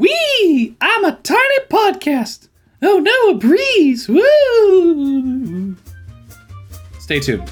[0.00, 0.74] Wee!
[0.80, 2.48] I'm a tiny podcast.
[2.80, 4.08] Oh no, a breeze!
[4.08, 5.76] Woo!
[6.98, 7.46] Stay tuned.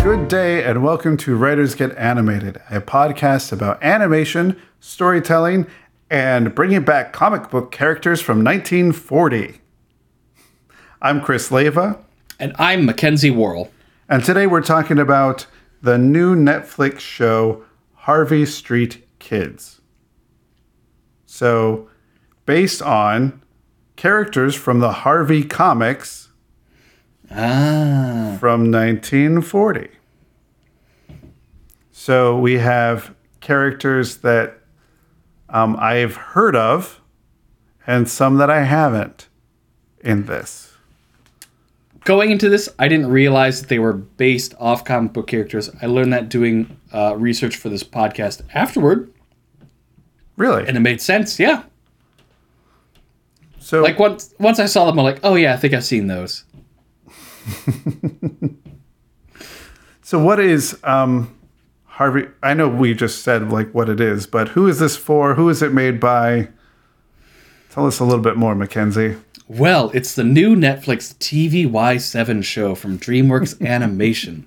[0.00, 5.66] Good day, and welcome to Writers Get Animated, a podcast about animation, storytelling,
[6.10, 9.60] and bringing back comic book characters from 1940.
[11.02, 11.98] I'm Chris Leva,
[12.38, 13.70] And I'm Mackenzie Worrell.
[14.08, 15.46] and today we're talking about
[15.82, 17.64] the new Netflix show
[17.94, 19.80] Harvey Street Kids.
[21.26, 21.88] So,
[22.46, 23.42] based on
[23.96, 26.28] characters from the Harvey comics
[27.30, 28.36] Ah.
[28.38, 29.88] from 1940.
[31.90, 34.58] So we have characters that
[35.48, 37.00] um, I've heard of
[37.86, 39.28] and some that I haven't
[40.00, 40.72] in this.
[42.04, 45.70] Going into this, I didn't realize that they were based off comic book characters.
[45.82, 49.12] I learned that doing uh, research for this podcast afterward,
[50.36, 50.66] Really?
[50.68, 51.40] and it made sense.
[51.40, 51.64] Yeah,
[53.66, 56.06] so, like once once I saw them, I'm like, oh yeah, I think I've seen
[56.06, 56.44] those.
[60.02, 61.35] so what is um,
[61.96, 62.28] Harvey?
[62.42, 65.34] I know we just said like what it is, but who is this for?
[65.34, 66.48] Who is it made by?
[67.70, 69.16] Tell us a little bit more, Mackenzie.
[69.48, 74.46] Well, it's the new Netflix TVY7 show from DreamWorks Animation.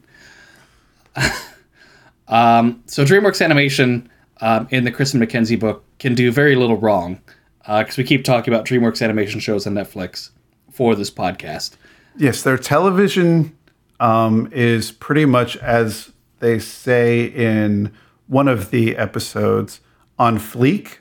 [2.27, 4.11] um, so, DreamWorks Animation
[4.41, 7.19] um, in the Chris and Mackenzie book can do very little wrong
[7.65, 10.29] because we keep talking about DreamWorks Animation shows on Netflix
[10.71, 11.77] for this podcast.
[12.15, 13.57] Yes, their television
[13.99, 17.91] um, is pretty much as they say in
[18.27, 19.81] one of the episodes
[20.17, 20.97] on fleek.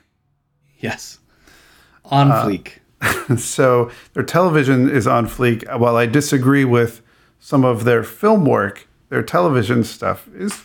[0.79, 1.19] Yes.
[2.05, 2.73] On uh, fleek.
[3.37, 5.63] So their television is on fleek.
[5.77, 7.01] While I disagree with
[7.39, 10.63] some of their film work, their television stuff is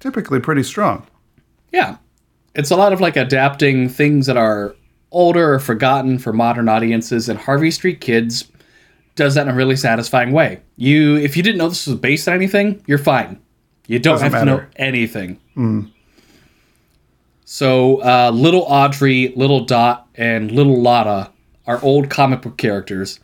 [0.00, 1.06] typically pretty strong.
[1.72, 1.98] Yeah.
[2.54, 4.74] It's a lot of like adapting things that are
[5.12, 8.50] older or forgotten for modern audiences, and Harvey Street Kids
[9.14, 10.60] does that in a really satisfying way.
[10.76, 13.40] You if you didn't know this was based on anything, you're fine.
[13.90, 14.70] You don't Doesn't have to know matter.
[14.76, 15.40] anything.
[17.44, 21.32] So uh, little Audrey, little Dot, and little Lotta
[21.66, 23.18] are old comic book characters.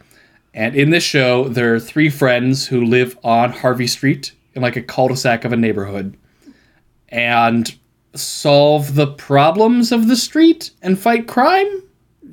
[0.53, 4.75] And in this show, there are three friends who live on Harvey Street in like
[4.75, 6.17] a cul-de-sac of a neighborhood
[7.11, 7.73] and
[8.15, 11.83] solve the problems of the street and fight crime.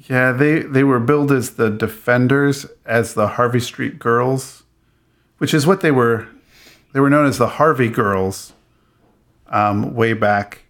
[0.09, 4.63] Yeah, they, they were billed as the defenders, as the Harvey Street Girls,
[5.38, 6.27] which is what they were.
[6.94, 8.54] They were known as the Harvey Girls
[9.48, 10.64] um, way back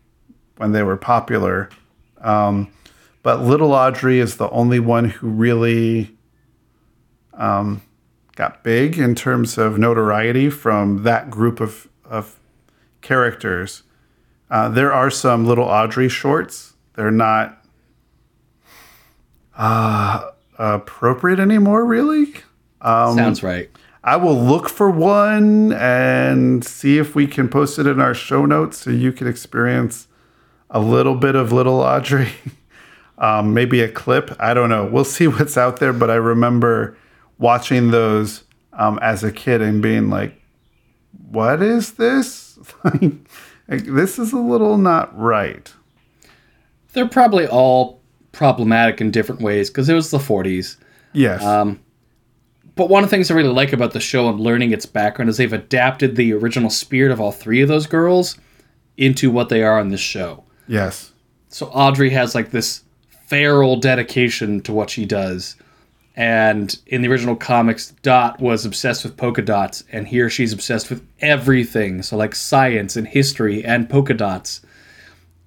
[0.58, 1.70] when they were popular.
[2.22, 2.72] Um,
[3.22, 6.18] but Little Audrey is the only one who really
[7.34, 7.82] um,
[8.36, 12.40] got big in terms of notoriety from that group of, of
[13.02, 13.84] characters.
[14.50, 16.74] Uh, there are some Little Audrey shorts.
[16.96, 17.66] They're not
[19.58, 22.34] uh, appropriate anymore, really.
[23.16, 23.70] Sounds right.
[24.04, 28.46] I will look for one and see if we can post it in our show
[28.46, 30.08] notes so you can experience
[30.70, 32.34] a little bit of Little Audrey.
[33.18, 34.36] um, maybe a clip.
[34.40, 34.86] I don't know.
[34.86, 35.94] We'll see what's out there.
[35.94, 36.98] But I remember
[37.38, 38.44] watching those
[38.74, 40.42] um, as a kid and being like,
[41.30, 42.58] what is this?
[42.84, 45.74] like, this is a little not right.
[46.92, 48.02] They're probably all
[48.34, 50.78] problematic in different ways because it was the 40s.
[51.14, 51.44] Yes.
[51.44, 51.80] Um,
[52.76, 55.30] but one of the things I really like about the show and learning its background
[55.30, 58.38] is they've adapted the original spirit of all three of those girls
[58.98, 60.44] into what they are in this show.
[60.68, 61.12] yes.
[61.50, 62.82] So Audrey has like this
[63.28, 65.56] feral dedication to what she does.
[66.16, 70.90] And in the original comics, Dot was obsessed with polka dots, and here she's obsessed
[70.90, 72.04] with everything.
[72.04, 74.62] So, like science and history and polka dots.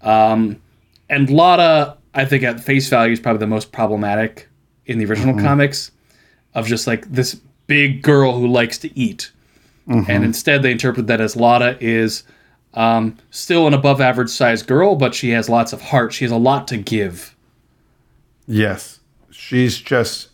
[0.00, 0.60] Um,
[1.08, 4.48] and Lotta, I think at face value, is probably the most problematic
[4.86, 5.92] in the original comics
[6.56, 7.34] of just like this
[7.68, 9.30] big girl who likes to eat.
[9.88, 12.24] And instead, they interpret that as Lotta is
[12.74, 16.12] um, still an above average sized girl, but she has lots of heart.
[16.12, 17.36] She has a lot to give.
[18.48, 18.98] Yes.
[19.30, 20.30] She's just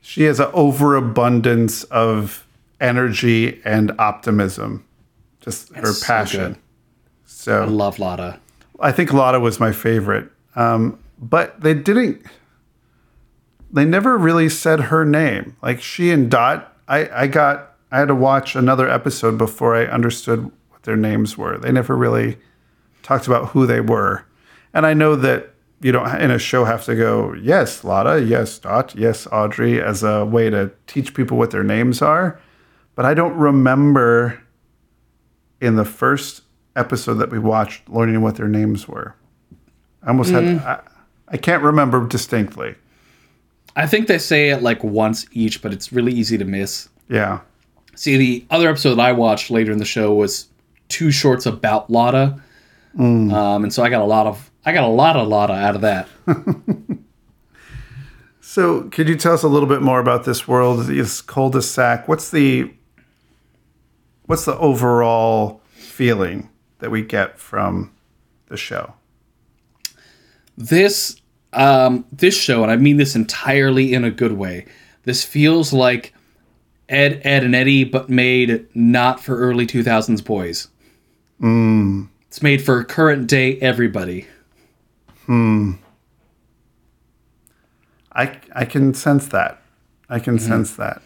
[0.00, 2.44] she has an overabundance of
[2.80, 4.84] energy and optimism.
[5.40, 6.52] Just her so passion.
[6.52, 6.58] good.
[7.24, 8.40] So, I love Lotta.
[8.80, 10.28] I think Lotta was my favorite.
[10.56, 12.24] Um, but they didn't
[13.70, 15.56] they never really said her name.
[15.62, 19.84] Like she and Dot, I, I got I had to watch another episode before I
[19.86, 21.58] understood what their names were.
[21.58, 22.38] They never really
[23.02, 24.24] talked about who they were.
[24.74, 28.58] And I know that you don't in a show have to go yes Lotta, yes
[28.58, 32.40] Dot, yes Audrey as a way to teach people what their names are.
[32.94, 34.42] But I don't remember
[35.60, 36.42] in the first
[36.74, 39.14] episode that we watched learning what their names were.
[40.02, 40.64] I almost had mm.
[40.64, 40.80] I,
[41.28, 42.76] I can't remember distinctly.
[43.76, 46.88] I think they say it like once each, but it's really easy to miss.
[47.08, 47.40] Yeah.
[47.94, 50.48] See, the other episode that I watched later in the show was
[50.88, 52.40] two shorts about Lotta,
[52.98, 55.74] um, and so I got a lot of I got a lot of Lotta out
[55.74, 56.08] of that.
[58.56, 62.08] So, could you tell us a little bit more about this world, this cul-de-sac?
[62.08, 62.72] What's the
[64.24, 66.48] what's the overall feeling
[66.78, 67.92] that we get from
[68.46, 68.94] the show?
[70.56, 71.20] this
[71.56, 74.66] um, this show, and I mean this entirely in a good way.
[75.04, 76.12] This feels like
[76.88, 80.68] Ed, Edd n Eddy, but made not for early two thousands boys.
[81.40, 84.26] It's made for current day everybody.
[85.26, 85.72] Hmm.
[88.12, 89.60] I I can sense that.
[90.08, 91.02] I can sense that.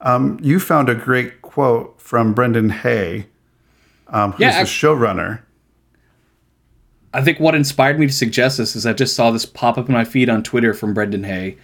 [0.00, 3.26] Um, you found a great quote from Brendan Hay,
[4.08, 5.40] um, who's Yeah, the I- showrunner.
[7.14, 9.88] I think what inspired me to suggest this is I just saw this pop up
[9.88, 11.58] in my feed on Twitter from Brendan Hay.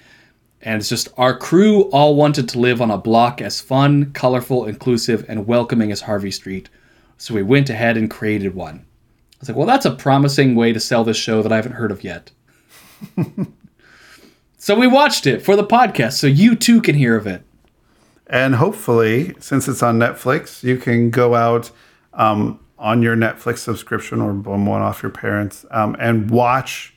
[0.60, 4.66] And it's just our crew all wanted to live on a block as fun, colorful,
[4.66, 6.68] inclusive, and welcoming as Harvey Street.
[7.16, 8.84] So we went ahead and created one.
[9.34, 11.72] I was like, well, that's a promising way to sell this show that I haven't
[11.72, 12.32] heard of yet.
[14.58, 17.42] so we watched it for the podcast, so you too can hear of it.
[18.26, 21.70] And hopefully, since it's on Netflix, you can go out
[22.12, 26.94] um, on your Netflix subscription or bum one off your parents um, and watch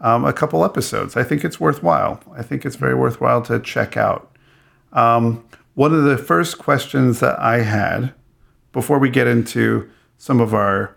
[0.00, 1.16] um, a couple episodes.
[1.16, 2.20] I think it's worthwhile.
[2.34, 4.36] I think it's very worthwhile to check out.
[4.92, 5.44] Um,
[5.74, 8.12] one of the first questions that I had
[8.72, 9.88] before we get into
[10.18, 10.94] some of our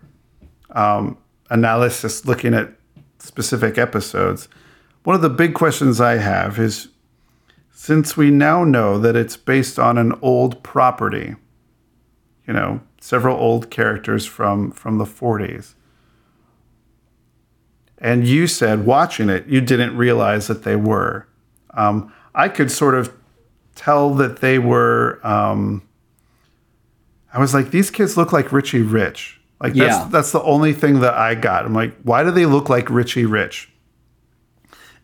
[0.70, 1.16] um,
[1.48, 2.72] analysis looking at
[3.18, 4.48] specific episodes,
[5.04, 6.88] one of the big questions I have is
[7.72, 11.36] since we now know that it's based on an old property,
[12.46, 15.74] you know, several old characters from from the 40s.
[17.98, 21.26] And you said watching it, you didn't realize that they were.
[21.74, 23.12] Um, I could sort of
[23.76, 25.20] tell that they were.
[25.22, 25.82] Um,
[27.32, 29.40] I was like, these kids look like Richie Rich.
[29.60, 30.08] Like that's Yeah.
[30.10, 31.64] that's the only thing that I got.
[31.64, 33.70] I'm like, why do they look like Richie Rich?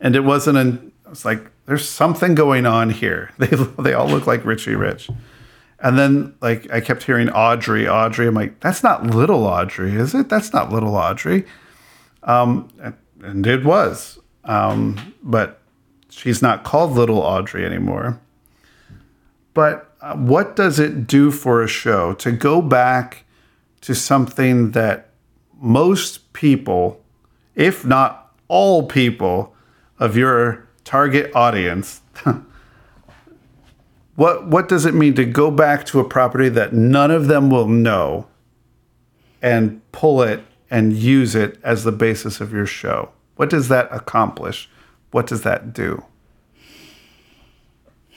[0.01, 0.93] And it wasn't an.
[1.07, 3.31] I was like, there's something going on here.
[3.39, 3.47] They
[3.79, 5.09] they all look like Richie Rich.
[5.83, 8.29] And then like I kept hearing Audrey, Audrey.
[8.29, 10.29] I'm like, that's not little Audrey, is it?
[10.29, 11.45] That's not little Audrey.
[12.23, 12.69] Um,
[13.23, 14.19] and- it was.
[14.45, 15.61] Um, but
[16.09, 18.21] she's not called little Audrey anymore.
[19.55, 23.25] But uh, what does it do for a show to go back
[23.83, 25.11] to something that
[25.61, 27.01] most people,
[27.55, 29.55] if not all people
[29.99, 32.01] of your target audience,
[34.15, 37.51] what what does it mean to go back to a property that none of them
[37.51, 38.27] will know
[39.41, 43.11] and pull it and use it as the basis of your show?
[43.37, 44.69] What does that accomplish?
[45.11, 46.05] What does that do?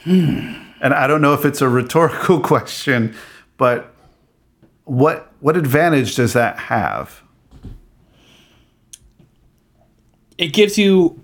[0.04, 0.54] Hmm.
[0.80, 3.14] And I don't know if it's a rhetorical question,
[3.56, 3.92] but
[4.84, 7.22] what what advantage does that have?
[10.38, 11.20] It gives you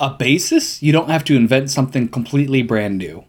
[0.00, 0.82] a basis.
[0.82, 3.24] You don't have to invent something completely brand new.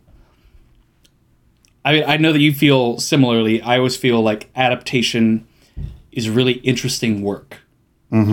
[1.88, 3.62] I mean, I know that you feel similarly.
[3.62, 5.48] I always feel like adaptation
[6.12, 7.60] is really interesting work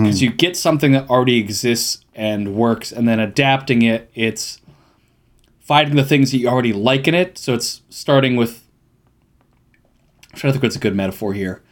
[0.03, 4.59] because you get something that already exists and works, and then adapting it, it's
[5.61, 7.37] finding the things that you already like in it.
[7.37, 8.67] So it's starting with.
[10.33, 11.63] I'm trying to think what's a good metaphor here.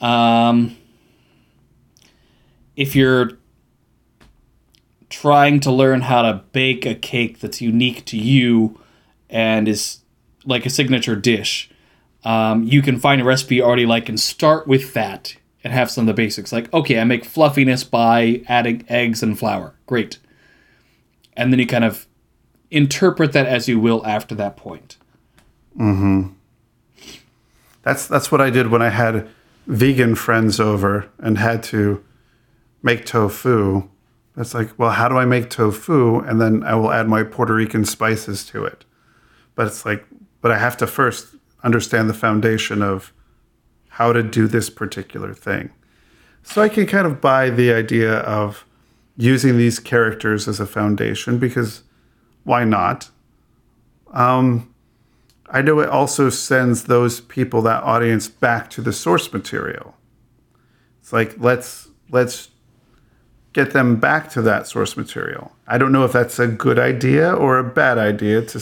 [0.00, 0.76] Um,
[2.74, 3.38] if you're
[5.10, 8.80] trying to learn how to bake a cake that's unique to you
[9.28, 10.00] and is
[10.44, 11.70] like a signature dish,
[12.24, 16.02] um, you can find a recipe already like and start with that and have some
[16.02, 16.52] of the basics.
[16.52, 19.74] Like, okay, I make fluffiness by adding eggs and flour.
[19.86, 20.18] Great.
[21.36, 22.06] And then you kind of
[22.70, 24.96] interpret that as you will after that point.
[27.82, 29.28] That's that's what I did when I had
[29.66, 32.04] vegan friends over and had to
[32.82, 33.88] make tofu.
[34.36, 36.20] That's like, well, how do I make tofu?
[36.20, 38.84] And then I will add my Puerto Rican spices to it.
[39.54, 40.04] But it's like,
[40.40, 43.12] but I have to first understand the foundation of
[43.88, 45.70] how to do this particular thing.
[46.42, 48.64] So I can kind of buy the idea of
[49.16, 51.82] using these characters as a foundation because
[52.44, 53.10] why not?
[54.12, 54.74] Um,
[55.50, 59.96] I know it also sends those people, that audience, back to the source material.
[61.00, 62.50] It's like let's let's
[63.52, 65.52] get them back to that source material.
[65.66, 68.60] I don't know if that's a good idea or a bad idea to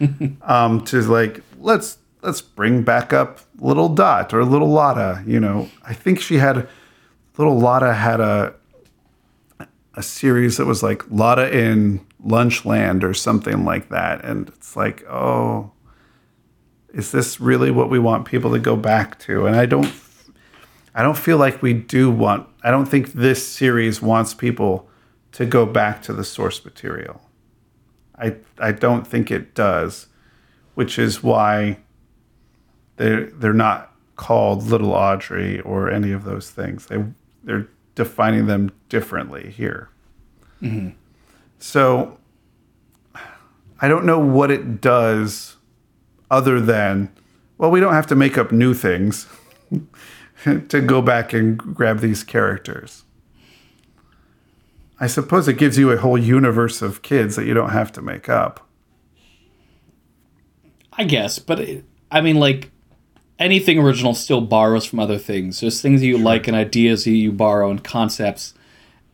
[0.42, 5.22] um, to like let's let's bring back up little Dot or little Lotta.
[5.26, 6.68] You know, I think she had
[7.36, 8.54] little Lotta had a
[9.94, 15.04] a series that was like Lotta in Lunchland or something like that, and it's like,
[15.08, 15.72] oh,
[16.92, 19.46] is this really what we want people to go back to?
[19.46, 19.92] And I don't,
[20.94, 22.48] I don't feel like we do want.
[22.62, 24.88] I don't think this series wants people
[25.32, 27.20] to go back to the source material.
[28.20, 30.06] I I don't think it does,
[30.74, 31.78] which is why
[32.96, 36.86] they're they're not called Little Audrey or any of those things.
[36.86, 37.04] They
[37.42, 39.88] they're defining them differently here.
[40.62, 40.90] Mm-hmm.
[41.58, 42.18] So
[43.80, 45.56] I don't know what it does
[46.30, 47.10] other than
[47.58, 49.26] well, we don't have to make up new things
[50.44, 53.04] to go back and grab these characters.
[55.00, 58.02] I suppose it gives you a whole universe of kids that you don't have to
[58.02, 58.68] make up.
[60.92, 62.70] I guess, but it, I mean, like
[63.38, 65.60] anything original still borrows from other things.
[65.60, 68.52] There's things that you like and ideas that you borrow and concepts.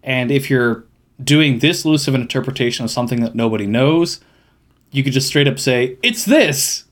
[0.02, 0.84] And if you're
[1.22, 4.20] doing this loose of an interpretation of something that nobody knows,
[4.90, 6.84] you could just straight up say, it's this.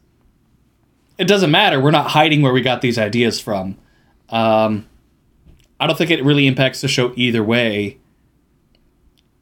[1.19, 1.81] It doesn't matter.
[1.81, 3.77] We're not hiding where we got these ideas from.
[4.29, 4.87] Um,
[5.81, 7.99] I don't think it really impacts the show either way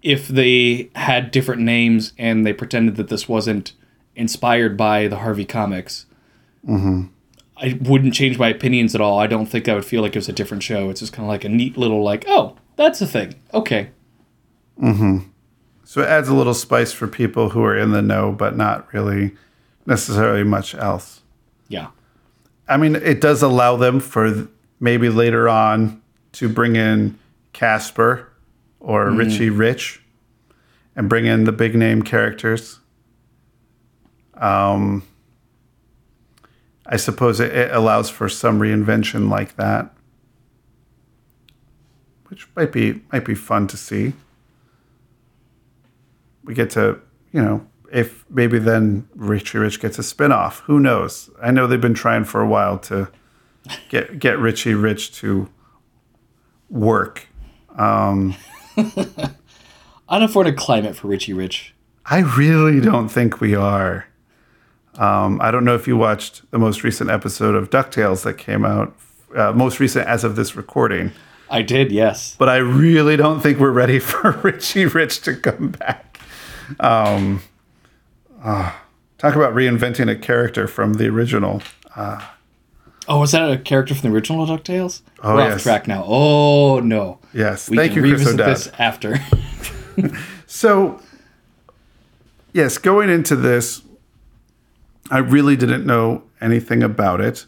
[0.02, 3.72] if they had different names and they pretended that this wasn't
[4.16, 6.06] inspired by the Harvey comics.
[6.68, 9.18] I wouldn't change my opinions at all.
[9.18, 10.90] I don't think I would feel like it was a different show.
[10.90, 13.34] It's just kind of like a neat little like, oh, that's a thing.
[13.54, 13.90] Okay.
[14.80, 18.92] So it adds a little spice for people who are in the know, but not
[18.92, 19.36] really
[19.86, 21.22] necessarily much else.
[21.68, 21.88] Yeah.
[22.68, 24.48] I mean, it does allow them for
[24.80, 27.18] maybe later on to bring in
[27.52, 28.31] Casper
[28.82, 30.02] or Richie Rich
[30.96, 32.80] and bring in the big name characters.
[34.34, 35.04] Um,
[36.84, 39.94] I suppose it, it allows for some reinvention like that,
[42.26, 44.14] which might be might be fun to see.
[46.44, 46.98] We get to,
[47.32, 50.60] you know, if maybe then Richie Rich gets a spinoff.
[50.62, 51.30] Who knows?
[51.40, 53.08] I know they've been trying for a while to
[53.88, 55.48] get get Richie Rich to
[56.68, 57.28] work.
[57.78, 58.36] I
[58.76, 59.36] don't
[60.10, 61.74] know if we're in a climate for Richie Rich.
[62.06, 64.06] I really don't think we are.
[64.94, 68.64] Um, I don't know if you watched the most recent episode of DuckTales that came
[68.64, 68.94] out,
[69.34, 71.12] uh, most recent as of this recording,
[71.52, 72.34] I did, yes.
[72.38, 76.18] but I really don't think we're ready for Richie Rich to come back.
[76.80, 77.42] Um,
[78.42, 78.82] ah,
[79.18, 81.62] talk about reinventing a character from the original.
[83.08, 85.02] Oh, was that a character from the original DuckTales?
[85.22, 85.54] Oh, We're yes.
[85.56, 86.04] off track now.
[86.06, 87.18] Oh, no.
[87.34, 89.18] Yes, We thank can you, Chris revisit this after.
[90.52, 91.00] So,
[92.52, 93.80] yes, going into this,
[95.10, 97.46] I really didn't know anything about it.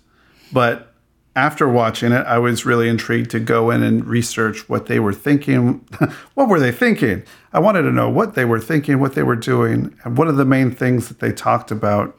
[0.50, 0.94] But
[1.36, 5.12] after watching it, I was really intrigued to go in and research what they were
[5.12, 5.86] thinking.
[6.34, 7.24] what were they thinking?
[7.52, 10.36] I wanted to know what they were thinking, what they were doing, and one of
[10.36, 12.18] the main things that they talked about.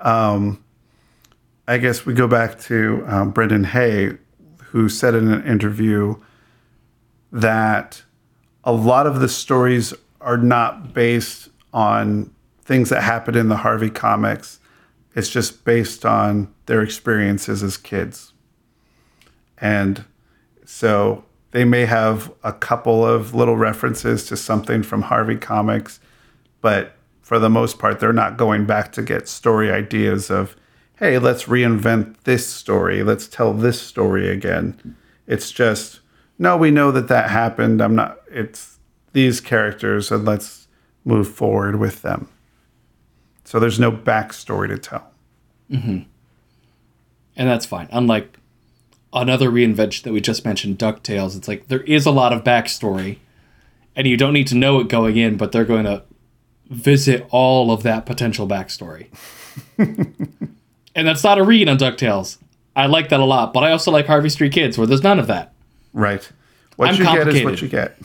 [0.00, 0.64] Um,
[1.72, 4.18] I guess we go back to um, Brendan Hay,
[4.64, 6.16] who said in an interview
[7.32, 8.02] that
[8.62, 13.88] a lot of the stories are not based on things that happened in the Harvey
[13.88, 14.60] comics.
[15.14, 18.34] It's just based on their experiences as kids.
[19.56, 20.04] And
[20.66, 26.00] so they may have a couple of little references to something from Harvey comics,
[26.60, 30.54] but for the most part, they're not going back to get story ideas of,
[31.02, 34.96] hey, let's reinvent this story, let's tell this story again.
[35.26, 35.98] It's just,
[36.38, 37.82] no, we know that that happened.
[37.82, 38.78] I'm not, it's
[39.12, 40.68] these characters, and let's
[41.04, 42.28] move forward with them.
[43.42, 45.10] So there's no backstory to tell.
[45.72, 46.02] Mm-hmm.
[47.34, 47.88] and that's fine.
[47.90, 48.38] Unlike
[49.12, 53.18] another reinvention that we just mentioned, DuckTales, it's like there is a lot of backstory,
[53.96, 56.04] and you don't need to know it going in, but they're going to
[56.70, 59.08] visit all of that potential backstory.
[60.94, 62.38] and that's not a read on DuckTales.
[62.74, 65.18] I like that a lot, but I also like Harvey Street Kids, where there's none
[65.18, 65.52] of that.
[65.92, 66.30] Right.
[66.76, 67.98] What I'm you get is what you get.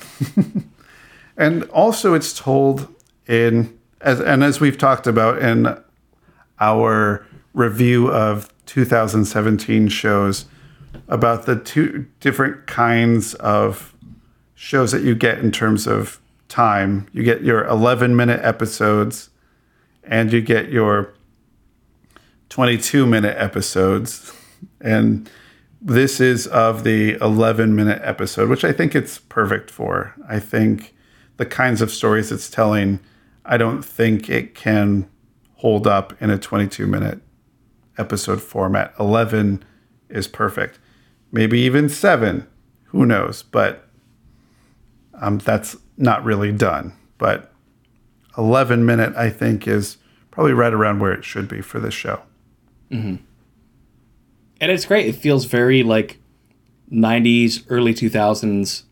[1.38, 2.94] and also it's told
[3.27, 5.79] in as and as we've talked about in
[6.60, 10.46] our review of 2017 shows
[11.08, 13.96] about the two different kinds of
[14.56, 17.08] shows that you get in terms of time.
[17.13, 19.29] You get your 11 minute episodes
[20.03, 21.13] and you get your
[22.50, 24.34] 22 minute episodes.
[24.82, 25.30] And
[25.82, 30.16] this is of the 11 minute episode, which I think it's perfect for.
[30.27, 30.96] I think
[31.38, 33.00] the kinds of stories it's telling,
[33.46, 35.10] I don't think it can
[35.56, 37.20] hold up in a 22 minute
[37.98, 38.94] episode format.
[39.00, 39.63] 11
[40.10, 40.80] is perfect.
[41.32, 42.48] Maybe even seven,
[42.86, 43.44] who knows?
[43.44, 43.88] But
[45.16, 46.94] um, that's not really done.
[47.18, 47.51] But
[48.38, 49.98] 11 minute, I think, is
[50.32, 52.22] probably right around where it should be for this show.
[54.60, 55.08] And it's great.
[55.08, 56.20] It feels very like
[56.91, 58.84] 90s, early 2000s.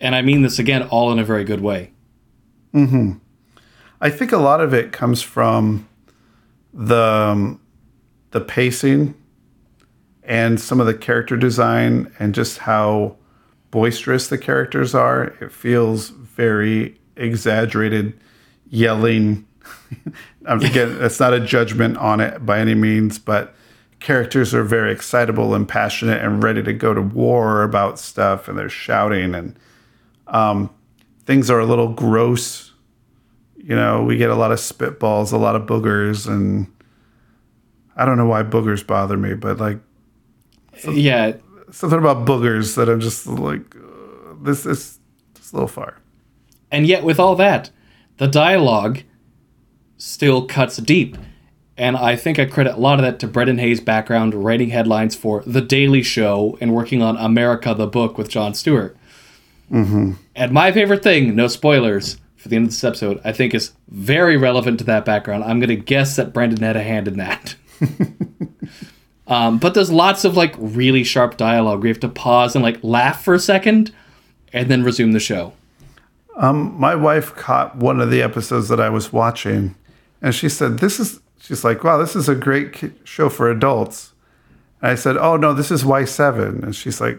[0.00, 1.92] And I mean this again, all in a very good way.
[4.00, 5.88] I think a lot of it comes from
[6.74, 7.60] the um,
[8.32, 9.14] the pacing
[10.24, 13.16] and some of the character design and just how
[13.70, 15.34] boisterous the characters are.
[15.40, 18.18] It feels very exaggerated,
[18.68, 19.46] yelling.
[20.46, 23.54] Again, that's not a judgment on it by any means, but
[24.00, 28.58] characters are very excitable and passionate and ready to go to war about stuff, and
[28.58, 29.56] they're shouting, and
[30.26, 30.68] um,
[31.24, 32.72] things are a little gross
[33.64, 36.66] you know, we get a lot of spitballs, a lot of boogers, and
[37.96, 39.78] I don't know why boogers bother me, but like
[40.88, 41.34] Yeah.
[41.70, 44.98] something about boogers that I'm just like, uh, this is
[45.34, 45.98] just a little far.
[46.72, 47.70] And yet, with all that,
[48.16, 49.02] the dialogue
[50.02, 51.16] still cuts deep.
[51.76, 55.14] And I think I credit a lot of that to Brendan Hay's background writing headlines
[55.14, 58.96] for The Daily Show and working on America the Book with Jon Stewart.
[59.70, 60.14] Mm-hmm.
[60.34, 63.72] And my favorite thing, no spoilers for the end of this episode, I think is
[63.88, 65.44] very relevant to that background.
[65.44, 67.54] I'm going to guess that Brendan had a hand in that.
[69.28, 71.80] um, but there's lots of like really sharp dialogue.
[71.80, 73.94] We have to pause and like laugh for a second
[74.52, 75.52] and then resume the show.
[76.36, 79.76] My wife caught one of the episodes that I was watching,
[80.22, 84.12] and she said, "This is." She's like, "Wow, this is a great show for adults."
[84.80, 87.18] And I said, "Oh no, this is Y 7 And she's like,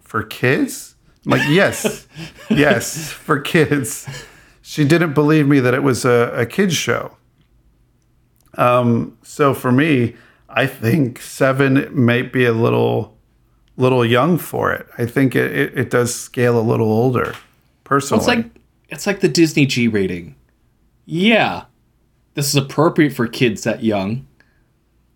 [0.00, 2.06] "For kids?" I'm like, "Yes,
[2.50, 4.06] yes, for kids."
[4.62, 7.16] She didn't believe me that it was a, a kids show.
[8.54, 10.16] Um, so for me,
[10.48, 13.16] I think seven might be a little,
[13.76, 14.86] little young for it.
[14.98, 17.34] I think it, it, it does scale a little older.
[17.84, 18.46] Personally, It's like
[18.88, 20.34] it's like the Disney G rating.
[21.04, 21.64] Yeah,
[22.36, 24.26] this is appropriate for kids that young,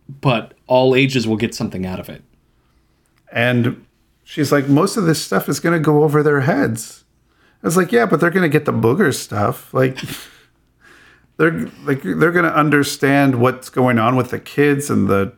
[0.08, 2.24] but all ages will get something out of it.
[3.30, 3.84] And
[4.24, 7.04] she's like, most of this stuff is going to go over their heads.
[7.62, 9.72] I was like, yeah, but they're going to get the booger stuff.
[9.74, 9.98] Like,
[11.36, 15.34] they're like they're going to understand what's going on with the kids and the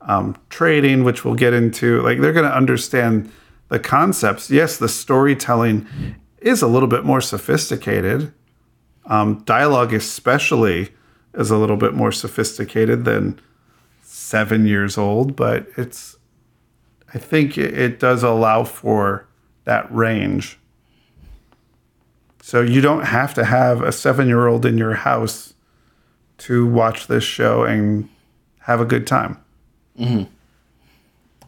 [0.00, 2.02] um, trading, which we'll get into.
[2.02, 3.30] Like, they're going to understand
[3.68, 4.50] the concepts.
[4.50, 5.86] Yes, the storytelling
[6.40, 8.34] is a little bit more sophisticated.
[9.06, 10.90] Um, dialogue, especially,
[11.34, 13.40] is a little bit more sophisticated than
[14.02, 16.16] seven years old, but it's
[17.12, 19.26] I think it, it does allow for
[19.64, 20.58] that range.
[22.42, 25.54] So you don't have to have a seven year old in your house
[26.38, 28.08] to watch this show and
[28.60, 29.38] have a good time.
[29.98, 30.24] Mm-hmm.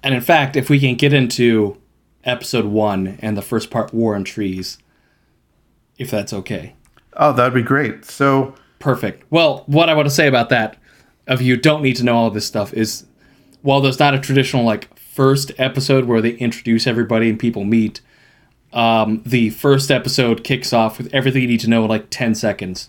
[0.03, 1.77] And in fact, if we can get into
[2.25, 4.79] episode one and the first part, War and Trees,
[5.99, 6.75] if that's okay.
[7.15, 8.05] Oh, that'd be great.
[8.05, 8.55] So,
[8.87, 9.25] Perfect.
[9.31, 10.77] Well, what I want to say about that,
[11.27, 13.05] of you don't need to know all this stuff, is
[13.63, 18.01] while there's not a traditional like first episode where they introduce everybody and people meet,
[18.73, 22.37] um, the first episode kicks off with everything you need to know in like 10
[22.37, 22.89] seconds.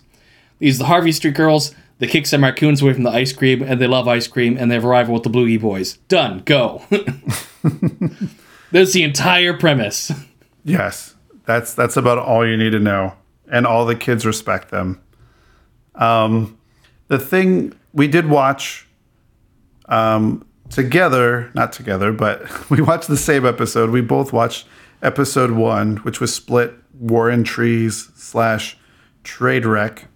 [0.60, 1.74] These are the Harvey Street girls.
[1.98, 4.70] They kick some raccoons away from the ice cream, and they love ice cream, and
[4.70, 5.94] they have a rival with the Bluey Boys.
[6.06, 6.42] Done.
[6.44, 6.84] Go.
[8.70, 10.12] That's the entire premise.
[10.64, 13.14] yes, that's that's about all you need to know.
[13.50, 15.00] And all the kids respect them.
[15.98, 16.58] Um,
[17.08, 18.86] the thing we did watch
[19.86, 23.90] um, together, not together, but we watched the same episode.
[23.90, 24.66] We both watched
[25.02, 28.76] episode one, which was split War and Trees slash
[29.24, 30.06] Trade Wreck.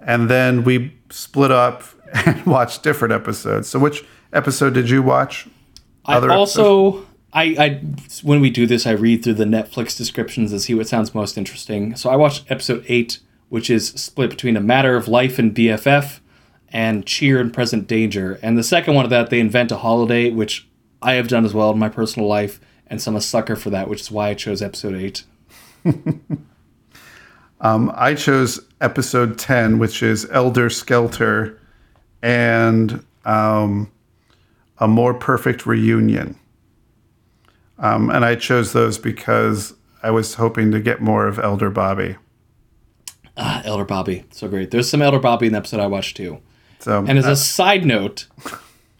[0.00, 1.82] And then we split up
[2.26, 3.68] and watched different episodes.
[3.68, 5.48] So, which episode did you watch?
[6.04, 7.80] I Other also, I, I,
[8.22, 11.36] when we do this, I read through the Netflix descriptions and see what sounds most
[11.36, 11.94] interesting.
[11.96, 16.20] So I watched episode eight, which is split between a matter of life and BFF,
[16.70, 18.38] and cheer and present danger.
[18.42, 20.68] And the second one of that, they invent a holiday, which
[21.00, 23.70] I have done as well in my personal life, and so I'm a sucker for
[23.70, 25.24] that, which is why I chose episode eight.
[27.60, 31.60] Um, I chose episode 10, which is Elder Skelter
[32.22, 33.90] and um,
[34.78, 36.38] A More Perfect Reunion.
[37.78, 42.16] Um, and I chose those because I was hoping to get more of Elder Bobby.
[43.38, 44.70] Ah, Elder Bobby, so great.
[44.72, 46.38] There's some Elder Bobby in the episode I watched too.
[46.80, 48.26] So, And as a side note,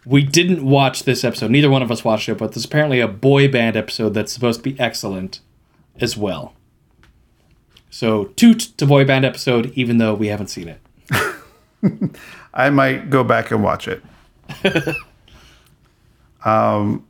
[0.05, 1.51] we didn't watch this episode.
[1.51, 4.63] Neither one of us watched it, but there's apparently a boy band episode that's supposed
[4.63, 5.41] to be excellent
[6.01, 6.55] as well.
[7.91, 10.81] So, toot to boy band episode, even though we haven't seen it.
[12.55, 14.03] I might go back and watch it.
[16.45, 17.05] um,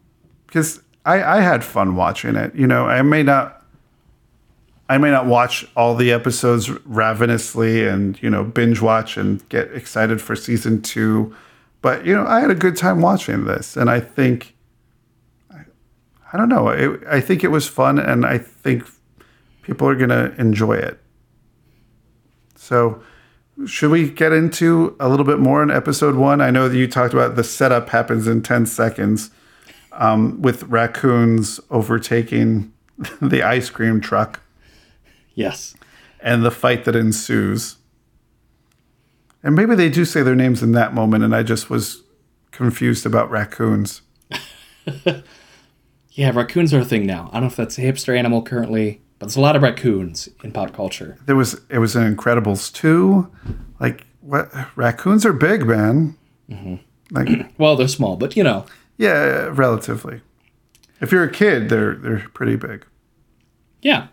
[0.46, 2.54] because I, I had fun watching it.
[2.54, 3.57] You know, I may not,
[4.88, 9.72] I may not watch all the episodes ravenously and you know binge watch and get
[9.72, 11.34] excited for season two,
[11.82, 14.54] but you know, I had a good time watching this, and I think,
[15.50, 15.60] I,
[16.32, 18.84] I don't know, it, I think it was fun, and I think
[19.62, 20.98] people are gonna enjoy it.
[22.56, 23.02] So
[23.66, 26.40] should we get into a little bit more in episode one?
[26.40, 29.30] I know that you talked about the setup happens in 10 seconds
[29.92, 32.72] um, with raccoons overtaking
[33.20, 34.40] the ice cream truck
[35.38, 35.74] Yes.
[36.20, 37.76] and the fight that ensues.
[39.42, 42.02] And maybe they do say their names in that moment, and I just was
[42.50, 44.02] confused about raccoons.
[46.12, 47.28] Yeah, raccoons are a thing now.
[47.30, 50.28] I don't know if that's a hipster animal currently, but there's a lot of raccoons
[50.42, 51.16] in pop culture.
[51.26, 53.30] There was it was in Incredibles too.
[53.78, 56.16] Like what raccoons are big, man.
[56.50, 56.74] Mm-hmm.
[57.12, 58.66] Like Well, they're small, but you know.
[58.96, 60.20] yeah, relatively.
[61.00, 62.84] If you're a kid, they're they're pretty big.
[63.80, 64.08] Yeah.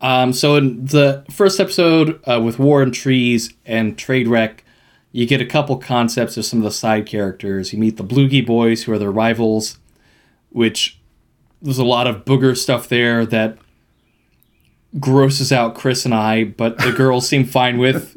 [0.00, 4.64] Um, so in the first episode uh, with War and Trees and Trade Wreck,
[5.10, 7.72] you get a couple concepts of some of the side characters.
[7.72, 9.78] You meet the Bloogie Boys, who are their rivals,
[10.50, 11.00] which
[11.60, 13.58] there's a lot of booger stuff there that
[15.00, 18.16] grosses out Chris and I, but the girls seem fine with.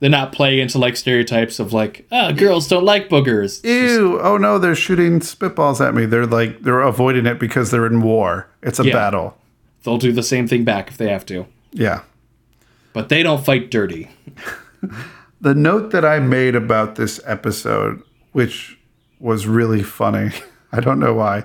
[0.00, 3.62] They're not playing into like stereotypes of like, ah, girls don't like boogers.
[3.64, 4.18] Ew!
[4.20, 6.06] Oh no, they're shooting spitballs at me.
[6.06, 8.48] They're like they're avoiding it because they're in war.
[8.62, 8.92] It's a Yeah.
[8.94, 9.36] battle.
[9.84, 12.02] They'll do the same thing back if they have to, Yeah.
[12.92, 14.10] but they don't fight dirty.
[15.40, 18.78] The note that I made about this episode, which
[19.18, 20.30] was really funny,
[20.72, 21.42] I don't know why,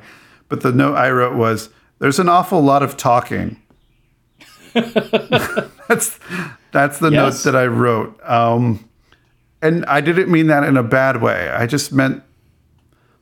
[0.49, 3.59] but the note I wrote was there's an awful lot of talking.
[4.73, 6.19] that's
[6.71, 8.19] that's the note that I wrote.
[8.23, 8.87] Um,
[9.63, 11.49] and I didn't mean that in a bad way.
[11.49, 12.21] I just meant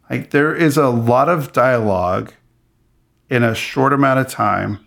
[0.10, 2.34] like there is a lot of dialogue
[3.30, 4.85] in a short amount of time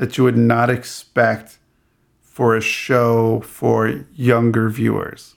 [0.00, 1.58] that you would not expect
[2.22, 5.34] for a show for younger viewers.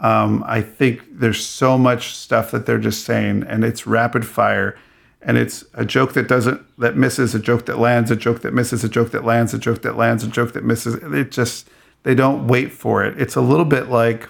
[0.00, 4.76] Um, I think there's so much stuff that they're just saying, and it's rapid fire,
[5.22, 8.54] and it's a joke that doesn't that misses, a joke that lands, a joke that
[8.54, 10.96] misses, a joke that lands, a joke that lands, a joke that misses.
[10.96, 11.70] It just
[12.02, 13.20] they don't wait for it.
[13.22, 14.28] It's a little bit like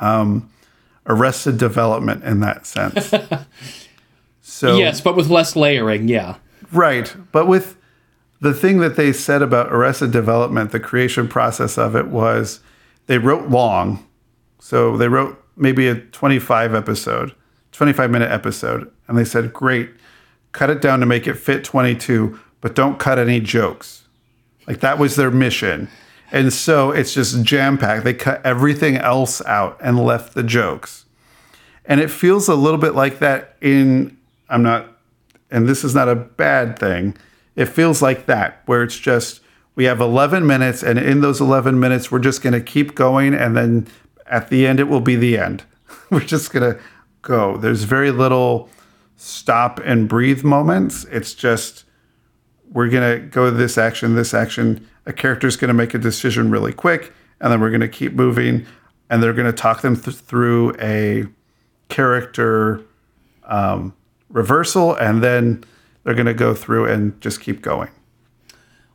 [0.00, 0.50] um,
[1.06, 3.14] Arrested Development in that sense.
[4.42, 6.38] so Yes, but with less layering, yeah.
[6.72, 7.14] Right.
[7.32, 7.76] But with
[8.40, 12.60] the thing that they said about Arrested Development, the creation process of it was
[13.06, 14.06] they wrote long.
[14.60, 17.34] So they wrote maybe a 25 episode,
[17.72, 18.90] 25 minute episode.
[19.06, 19.90] And they said, great,
[20.52, 24.04] cut it down to make it fit 22, but don't cut any jokes.
[24.66, 25.88] Like that was their mission.
[26.30, 28.04] And so it's just jam packed.
[28.04, 31.06] They cut everything else out and left the jokes.
[31.86, 34.18] And it feels a little bit like that in,
[34.50, 34.97] I'm not
[35.50, 37.16] and this is not a bad thing.
[37.56, 39.40] It feels like that, where it's just
[39.74, 43.34] we have 11 minutes, and in those 11 minutes, we're just going to keep going,
[43.34, 43.86] and then
[44.26, 45.64] at the end, it will be the end.
[46.10, 46.80] we're just going to
[47.22, 47.56] go.
[47.56, 48.68] There's very little
[49.16, 51.04] stop and breathe moments.
[51.10, 51.84] It's just
[52.70, 54.86] we're going to go this action, this action.
[55.06, 58.12] A character's going to make a decision really quick, and then we're going to keep
[58.12, 58.66] moving,
[59.08, 61.24] and they're going to talk them th- through a
[61.88, 62.82] character
[63.44, 63.94] um,
[64.28, 65.64] reversal, and then
[66.04, 67.90] they're going to go through and just keep going.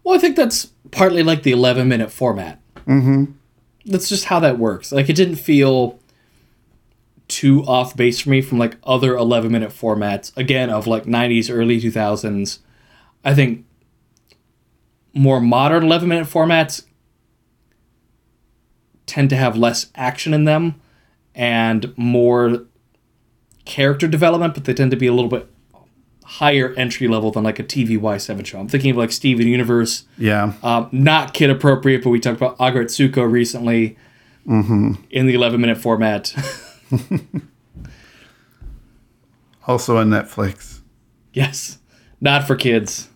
[0.04, 2.60] Well, I think that's partly like the 11 minute format.
[2.88, 3.26] Mm-hmm.
[3.86, 4.92] That's just how that works.
[4.92, 6.00] Like, it didn't feel
[7.28, 11.50] too off base for me from like other 11 minute formats, again, of like 90s,
[11.54, 12.60] early 2000s.
[13.24, 13.66] I think
[15.14, 16.84] more modern 11 minute formats
[19.06, 20.80] tend to have less action in them
[21.36, 22.66] and more
[23.66, 25.48] character development, but they tend to be a little bit
[26.26, 28.60] higher entry level than like a TVY7 show.
[28.60, 30.54] I'm thinking of like Steven Universe, Yeah.
[30.64, 33.98] um, not kid appropriate, but we talked about Aggretsuko recently
[34.46, 34.98] in
[35.28, 36.34] the 11 minute format.
[39.66, 40.82] Also on Netflix.
[41.32, 41.80] yes,
[42.20, 43.08] not for kids.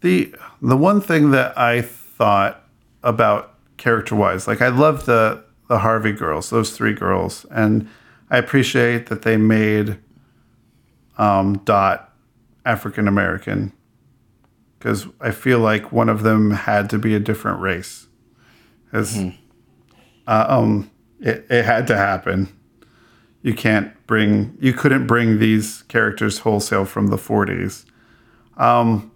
[0.00, 2.62] The the one thing that I thought
[3.02, 7.88] about character wise, like I love the the Harvey girls, those three girls, and
[8.30, 9.98] I appreciate that they made
[11.18, 12.12] um, Dot
[12.64, 13.72] African American
[14.78, 18.06] because I feel like one of them had to be a different race.
[18.92, 19.18] As
[20.26, 22.48] uh, um, It, it had to happen.
[23.42, 27.84] You can't bring, you couldn't bring these characters wholesale from the 40s.
[28.56, 29.12] Um,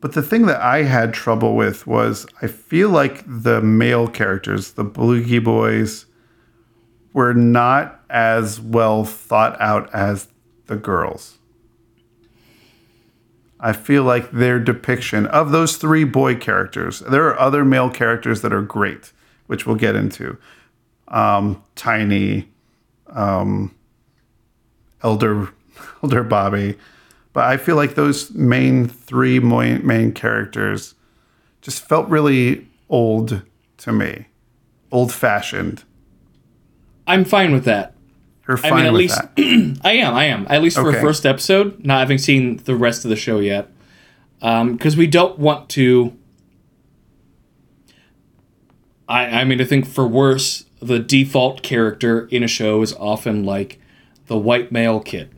[0.00, 4.72] but the thing that I had trouble with was I feel like the male characters,
[4.72, 6.06] the Blugie Boys,
[7.12, 10.28] were not as well thought out as
[10.66, 11.38] the girls.
[13.58, 18.42] I feel like their depiction of those three boy characters, there are other male characters
[18.42, 19.12] that are great,
[19.46, 20.36] which we'll get into.
[21.08, 22.50] Um, Tiny,
[23.08, 23.74] um,
[25.02, 25.48] Elder,
[26.02, 26.76] Elder Bobby,
[27.36, 30.94] but I feel like those main three main, characters
[31.60, 33.42] just felt really old
[33.76, 34.28] to me,
[34.90, 35.84] old fashioned.
[37.06, 37.92] I'm fine with that.
[38.48, 39.80] You're fine I mean, at with least that.
[39.84, 40.14] I am.
[40.14, 40.46] I am.
[40.48, 40.96] At least for Okay.
[40.96, 43.68] a first episode, not having seen the rest of the show yet,
[44.40, 46.16] um, because we don't want to.
[49.06, 53.44] I I mean, I think for worse, the default character in a show is often
[53.44, 53.78] like
[54.26, 55.35] the white male kid,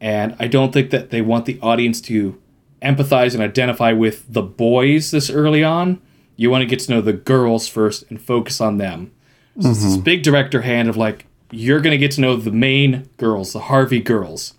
[0.00, 2.40] and I don't think that they want the audience to
[2.82, 6.00] empathize and identify with the boys this early on.
[6.36, 9.12] You want to get to know the girls first and focus on them.
[9.60, 10.02] So it's this mm-hmm.
[10.02, 13.60] big director hand of like, you're going to get to know the main girls, the
[13.60, 14.54] Harvey girls,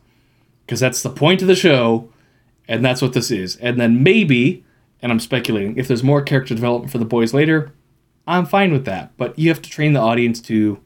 [0.66, 2.10] because that's the point of the show,
[2.68, 3.56] and that's what this is.
[3.58, 4.66] And then maybe,
[5.02, 7.72] and I'm speculating, if there's more character development for the boys later,
[8.28, 9.16] I'm fine with that.
[9.18, 10.80] But you have to train the audience to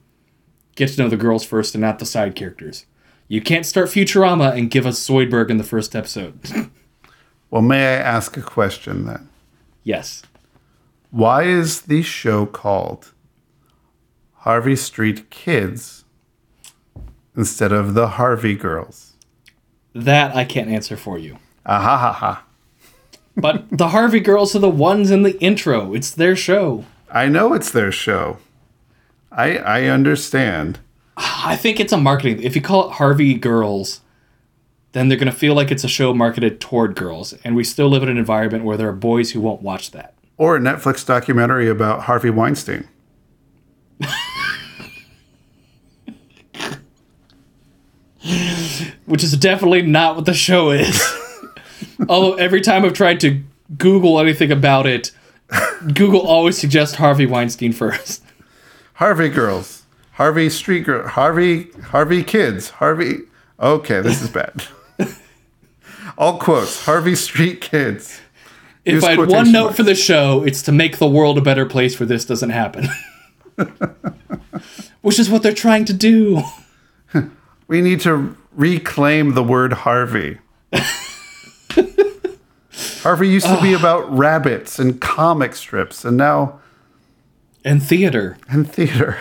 [0.75, 2.85] get to know the girls first and not the side characters.
[3.27, 6.39] You can't start Futurama and give us Zoidberg in the first episode.
[7.49, 9.29] Well, may I ask a question then?
[9.83, 10.23] yes.
[11.11, 13.13] Why is the show called
[14.37, 16.03] Harvey Street Kids
[17.37, 19.13] instead of the Harvey Girls?
[19.93, 21.37] That I can't answer for you.
[21.63, 22.43] Ah ha ha ha.
[23.37, 25.93] But the Harvey girls are the ones in the intro.
[25.93, 26.85] It's their show.
[27.11, 28.39] I know it's their show.
[29.31, 30.79] I I understand.
[31.23, 32.41] I think it's a marketing.
[32.43, 34.01] If you call it Harvey Girls,
[34.93, 37.33] then they're going to feel like it's a show marketed toward girls.
[37.43, 40.13] And we still live in an environment where there are boys who won't watch that.
[40.37, 42.87] Or a Netflix documentary about Harvey Weinstein.
[49.05, 51.01] Which is definitely not what the show is.
[52.09, 53.41] Although every time I've tried to
[53.77, 55.11] Google anything about it,
[55.93, 58.23] Google always suggests Harvey Weinstein first.
[58.95, 59.82] Harvey Girls.
[60.13, 61.07] Harvey Street Girl.
[61.07, 62.69] Harvey Harvey Kids.
[62.71, 63.19] Harvey
[63.59, 64.63] Okay, this is bad.
[66.17, 66.85] All quotes.
[66.85, 68.19] Harvey Street Kids.
[68.85, 69.77] If Use I had one note marks.
[69.77, 72.89] for the show, it's to make the world a better place where this doesn't happen.
[75.01, 76.41] Which is what they're trying to do.
[77.65, 80.37] We need to reclaim the word Harvey.
[83.01, 86.59] Harvey used to be about rabbits and comic strips and now
[87.63, 88.37] And theater.
[88.49, 89.19] And theater.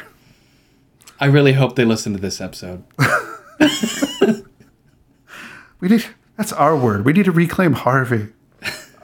[1.23, 2.83] I really hope they listen to this episode.
[5.79, 6.05] We need
[6.37, 7.05] that's our word.
[7.05, 8.29] We need to reclaim Harvey.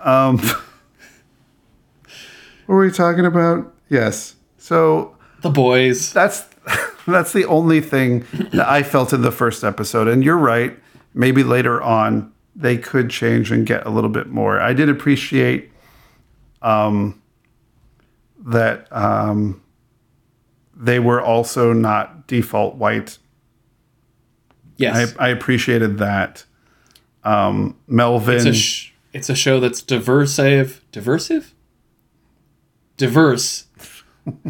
[0.02, 0.38] Um
[2.66, 3.74] What were we talking about?
[3.88, 4.36] Yes.
[4.58, 6.12] So The boys.
[6.12, 6.46] that's
[7.06, 10.06] that's the only thing that I felt in the first episode.
[10.08, 10.78] And you're right.
[11.14, 14.60] Maybe later on they could change and get a little bit more.
[14.60, 15.70] I did appreciate
[16.62, 17.20] um,
[18.44, 19.62] that um,
[20.78, 23.18] they were also not default white.
[24.76, 25.14] Yes.
[25.18, 26.44] I, I appreciated that.
[27.24, 28.36] Um, Melvin.
[28.36, 30.80] it's a sh- it's a show that's diversive.
[30.92, 31.52] Diversive?
[32.96, 33.66] Diverse.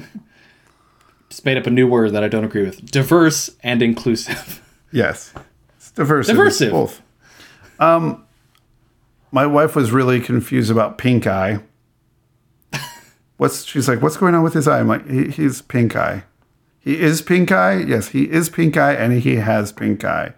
[1.30, 2.90] Just made up a new word that I don't agree with.
[2.90, 4.62] Diverse and inclusive.
[4.92, 5.32] Yes.
[5.76, 6.28] It's diverse.
[6.28, 6.70] Diversive.
[6.70, 7.02] Both.
[7.78, 8.24] Um,
[9.30, 11.60] my wife was really confused about pink eye.
[13.38, 14.80] What's she's like, what's going on with his eye?
[14.80, 16.24] I'm like, he, he's pink eye.
[16.78, 17.78] He is pink eye.
[17.78, 20.34] Yes, he is pink eye, and he has pink eye.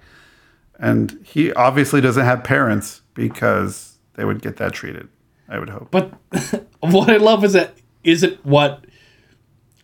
[0.78, 5.08] And he obviously doesn't have parents because they would get that treated.
[5.48, 5.90] I would hope.
[5.90, 6.12] But
[6.80, 8.84] what I love is that isn't what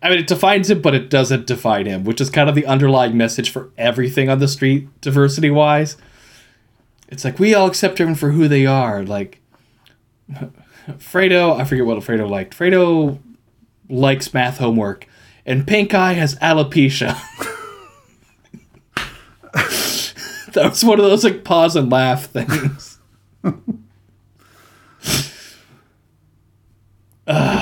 [0.01, 2.65] I mean it defines him, but it doesn't define him, which is kind of the
[2.65, 5.97] underlying message for everything on the street, diversity wise.
[7.09, 9.03] It's like we all accept everyone for who they are.
[9.03, 9.41] Like
[10.93, 12.57] Fredo, I forget what Fredo liked.
[12.57, 13.19] Fredo
[13.89, 15.07] likes math homework,
[15.45, 17.17] and Pink Eye has alopecia.
[20.53, 22.97] that was one of those like pause and laugh things.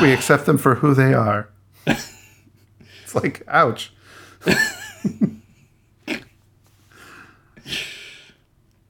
[0.01, 1.49] we accept them for who they are.
[1.87, 3.91] it's like, ouch.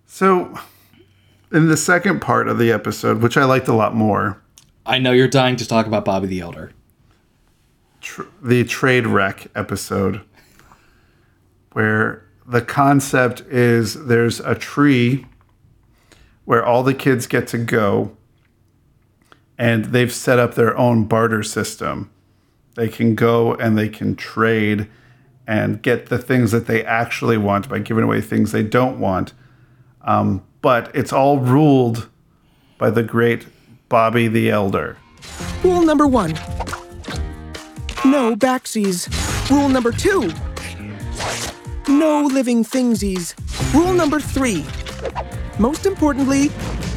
[0.06, 0.60] so,
[1.56, 4.41] in the second part of the episode, which I liked a lot more,
[4.86, 6.72] I know you're dying to talk about Bobby the Elder.
[8.02, 10.22] tr- the trade wreck episode
[11.72, 15.26] where the concept is there's a tree
[16.44, 18.15] where all the kids get to go
[19.58, 22.12] and they've set up their own barter system.
[22.76, 24.88] They can go and they can trade
[25.48, 29.34] and get the things that they actually want by giving away things they don't want.
[30.02, 32.10] Um, but it's all ruled
[32.80, 33.45] by the great
[33.88, 34.97] Bobby the Elder.
[35.63, 36.32] Rule number one
[38.04, 39.08] no backsies.
[39.51, 40.34] Rule number two
[41.88, 43.36] no living thingsies.
[43.75, 44.65] Rule number three
[45.60, 46.47] most importantly,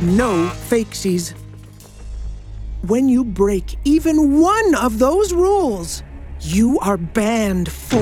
[0.01, 1.35] no fakesies.
[2.87, 6.03] When you break even one of those rules,
[6.41, 8.01] you are banned for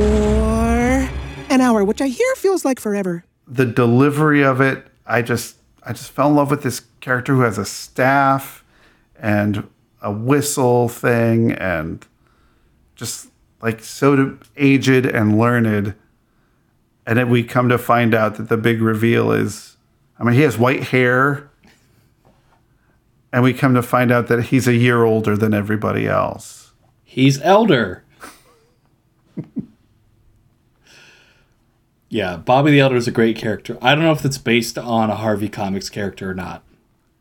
[1.51, 3.25] an hour, which I hear feels like forever.
[3.49, 5.56] The delivery of it, I just
[5.87, 8.65] I just fell in love with this character who has a staff
[9.19, 9.69] and
[10.03, 12.05] a whistle thing and
[12.97, 13.29] just
[13.63, 15.95] like so aged and learned.
[17.07, 19.77] And then we come to find out that the big reveal is
[20.19, 21.51] I mean, he has white hair.
[23.33, 26.73] And we come to find out that he's a year older than everybody else.
[27.05, 28.03] He's elder.
[32.09, 33.77] Yeah, Bobby the Elder is a great character.
[33.83, 36.63] I don't know if it's based on a Harvey Comics character or not.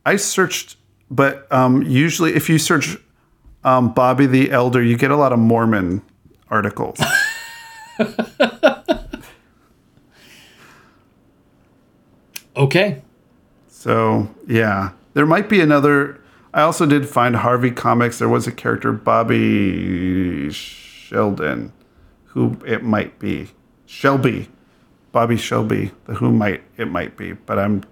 [0.06, 0.78] I searched,
[1.10, 2.98] but um, usually if you search
[3.64, 6.04] um, Bobby the Elder, you get a lot of Mormon
[6.50, 7.00] articles.
[12.56, 13.02] okay.
[13.68, 14.92] So, yeah.
[15.16, 16.22] There might be another.
[16.54, 18.20] I also did find Harvey Comics.
[18.20, 21.72] There was a character, Bobby Sheldon,
[22.26, 23.48] who it might be.
[23.86, 24.50] Shelby.
[25.16, 27.86] Bobby Shelby, the who might it might be, but I'm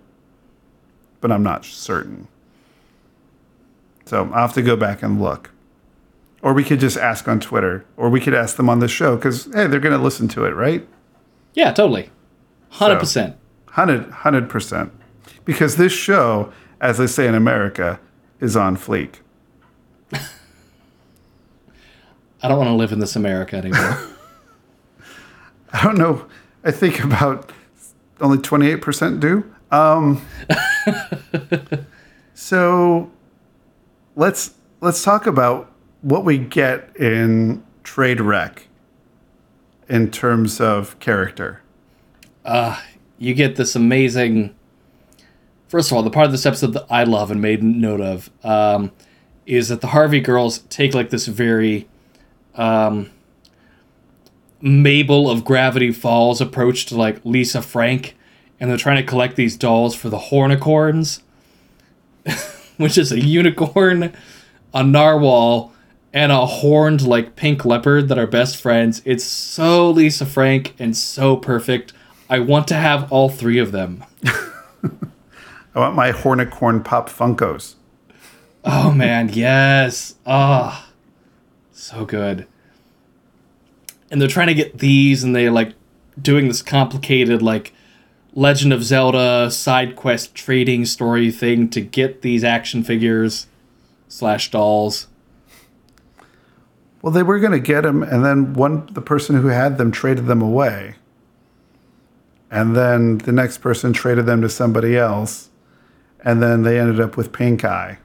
[1.21, 2.27] but I'm not certain.
[4.03, 5.51] So I'll have to go back and look.
[6.41, 9.15] Or we could just ask on Twitter, or we could ask them on the show
[9.15, 10.85] because hey, they're going to listen to it, right?
[11.53, 12.09] Yeah, totally,
[12.71, 14.91] hundred percent, hundred percent.
[15.45, 18.01] Because this show, as they say in America,
[18.41, 19.21] is on fleek.
[20.11, 20.19] I
[22.49, 24.09] don't want to live in this America anymore.
[25.71, 26.27] I don't know.
[26.63, 27.51] I think about
[28.21, 29.43] only twenty eight percent do.
[29.71, 30.25] Um,
[32.33, 33.11] so
[34.15, 35.71] let's let's talk about
[36.01, 38.67] what we get in Trade Wreck
[39.89, 41.61] in terms of character.
[42.45, 42.79] Uh,
[43.17, 44.55] you get this amazing.
[45.67, 48.29] First of all, the part of this episode that I love and made note of
[48.43, 48.91] um,
[49.45, 51.87] is that the Harvey girls take like this very
[52.55, 53.09] um,
[54.63, 58.15] Mabel of Gravity Falls approach to like Lisa Frank,
[58.61, 61.21] and they're trying to collect these dolls for the Hornicorns,
[62.77, 64.13] which is a unicorn,
[64.73, 65.73] a narwhal,
[66.13, 69.01] and a horned like pink leopard that are best friends.
[69.03, 71.91] It's so Lisa Frank and so perfect.
[72.29, 74.05] I want to have all three of them.
[74.25, 77.75] I want my Hornicorn Pop Funkos.
[78.63, 80.15] Oh man, yes.
[80.25, 80.93] Ah, oh,
[81.73, 82.47] so good.
[84.13, 85.73] And they're trying to get these, and they're like
[86.21, 87.73] doing this complicated like
[88.33, 93.47] Legend of Zelda side quest trading story thing to get these action figures
[94.07, 95.07] slash dolls.
[97.01, 99.91] Well, they were going to get them, and then one the person who had them
[99.91, 100.93] traded them away,
[102.51, 105.49] and then the next person traded them to somebody else,
[106.23, 107.97] and then they ended up with Pink Eye,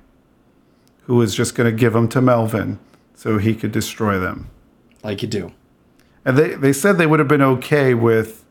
[1.03, 2.79] who was just going to give them to Melvin
[3.15, 4.49] so he could destroy them.
[5.03, 5.53] Like you do.
[6.29, 8.45] And they, they said they would have been okay with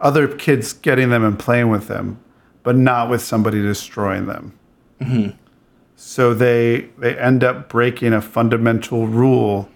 [0.00, 2.22] other kids getting them and playing with them,
[2.62, 4.52] but not with somebody destroying them.
[5.00, 5.30] Mm-hmm.
[5.96, 9.70] So they they end up breaking a fundamental rule.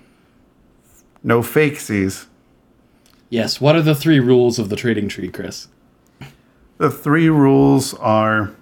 [1.23, 2.27] No fakesies.
[3.31, 3.59] Yes.
[3.59, 5.69] What are the three rules of the trading tree, Chris?
[6.77, 8.55] The three rules are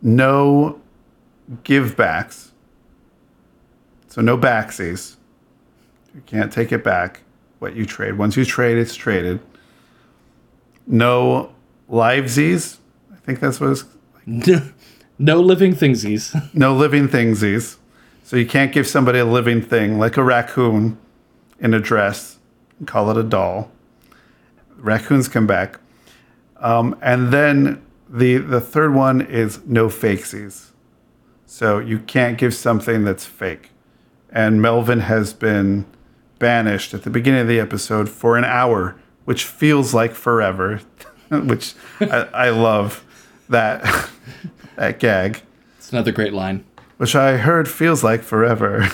[0.00, 0.80] no
[1.64, 2.52] give backs.
[4.08, 5.16] So no backsies.
[6.14, 7.20] You can't take it back.
[7.58, 8.18] What you trade.
[8.18, 9.40] Once you trade, it's traded.
[10.86, 11.54] No
[11.90, 12.78] livesies.
[13.12, 13.84] I think that's what it's
[14.26, 14.62] like.
[15.18, 16.34] No living thingsies.
[16.54, 17.78] no living thingsies.
[18.22, 20.98] So you can't give somebody a living thing like a raccoon
[21.58, 22.38] in a dress
[22.78, 23.70] and call it a doll.
[24.76, 25.80] Raccoons come back.
[26.58, 30.70] Um, and then the the third one is no fakesies.
[31.46, 33.70] So you can't give something that's fake.
[34.30, 35.86] And Melvin has been
[36.38, 40.80] banished at the beginning of the episode for an hour, which feels like forever,
[41.30, 43.04] which I, I love
[43.48, 44.10] that
[44.76, 45.42] that gag.
[45.78, 46.64] It's another great line.
[46.96, 48.88] Which I heard feels like forever.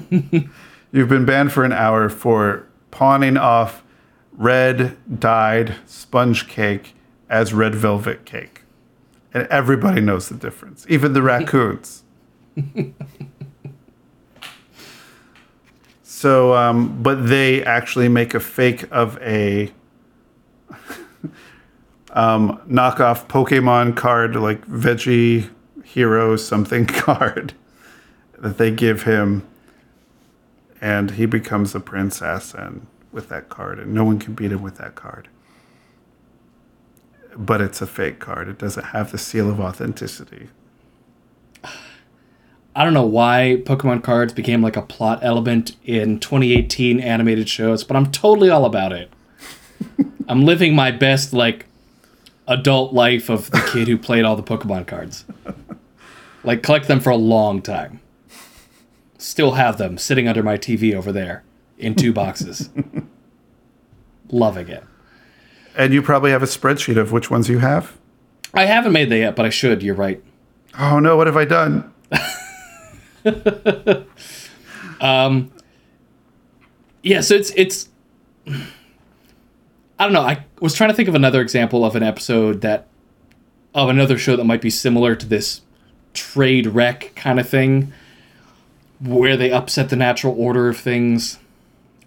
[0.00, 0.48] you
[0.92, 3.82] You've been banned for an hour for pawning off
[4.32, 6.94] red dyed sponge cake
[7.28, 8.62] as red velvet cake.
[9.34, 12.04] And everybody knows the difference, even the raccoons.
[16.26, 19.70] So, um, but they actually make a fake of a
[22.10, 25.48] um, knockoff Pokemon card, like Veggie
[25.84, 27.52] Hero something card
[28.36, 29.46] that they give him.
[30.80, 34.62] And he becomes a princess and with that card, and no one can beat him
[34.62, 35.28] with that card.
[37.36, 38.48] But it's a fake card.
[38.48, 40.48] It doesn't have the seal of authenticity.
[42.76, 47.82] I don't know why Pokemon cards became like a plot element in 2018 animated shows,
[47.82, 49.10] but I'm totally all about it.
[50.28, 51.64] I'm living my best like
[52.46, 55.24] adult life of the kid who played all the Pokemon cards.
[56.44, 58.00] Like collect them for a long time.
[59.16, 61.44] Still have them sitting under my TV over there
[61.78, 62.68] in two boxes.
[64.30, 64.84] Loving it.
[65.74, 67.96] And you probably have a spreadsheet of which ones you have.
[68.52, 69.82] I haven't made that yet, but I should.
[69.82, 70.22] You're right.
[70.78, 71.90] Oh no, what have I done?
[75.00, 75.52] Um,
[77.02, 77.88] yeah, so it's it's
[78.46, 80.22] I don't know.
[80.22, 82.86] I was trying to think of another example of an episode that
[83.74, 85.62] of another show that might be similar to this
[86.14, 87.92] trade wreck kind of thing
[89.00, 91.38] where they upset the natural order of things.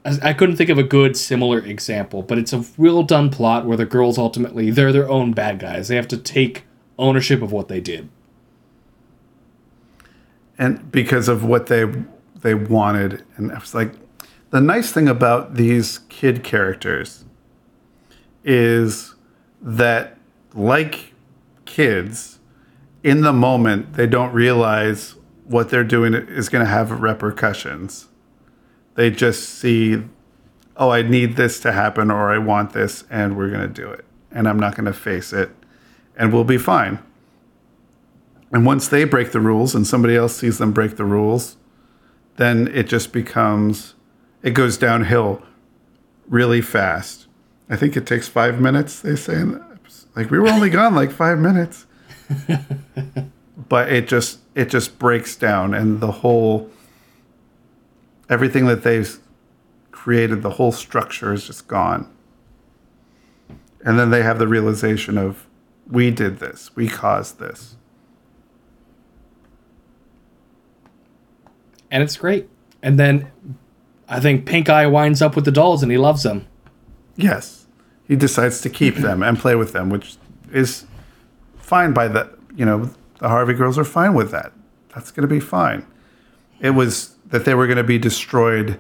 [0.04, 3.66] I, I couldn't think of a good similar example, but it's a real done plot
[3.66, 5.88] where the girls ultimately they're their own bad guys.
[5.88, 6.64] They have to take
[6.98, 8.10] ownership of what they did.
[10.60, 11.86] And because of what they
[12.42, 13.24] they wanted.
[13.38, 13.94] And I was like
[14.52, 17.26] the nice thing about these kid characters
[18.44, 19.16] is
[19.62, 20.18] that
[20.54, 21.14] like
[21.66, 22.40] kids
[23.04, 28.08] in the moment they don't realize what they're doing is going to have repercussions.
[28.96, 30.04] They just see
[30.76, 33.90] oh i need this to happen or i want this and we're going to do
[33.90, 34.04] it.
[34.32, 35.52] And i'm not going to face it
[36.16, 37.00] and we'll be fine
[38.52, 41.58] and once they break the rules and somebody else sees them break the rules,
[42.38, 43.96] then it just becomes,
[44.42, 45.42] it goes downhill
[46.28, 47.28] really fast.
[47.70, 49.36] I think it takes five minutes, they say.
[49.36, 49.80] In the,
[50.16, 51.86] like, we were only gone like five minutes.
[53.70, 56.70] but it just, it just breaks down and the whole,
[58.30, 59.20] everything that they've
[59.92, 62.12] created, the whole structure is just gone.
[63.86, 65.46] And then they have the realization of,
[65.88, 67.76] we did this, we caused this.
[71.92, 72.50] And it's great.
[72.82, 73.32] And then
[74.08, 76.48] I think Pink Eye winds up with the dolls and he loves them.
[77.16, 77.68] Yes,
[78.08, 80.18] he decides to keep them and play with them, which
[80.52, 80.86] is
[81.58, 84.52] fine by the you know the Harvey girls are fine with that.
[84.94, 85.86] That's going to be fine.
[86.60, 88.80] It was that they were going to be destroyed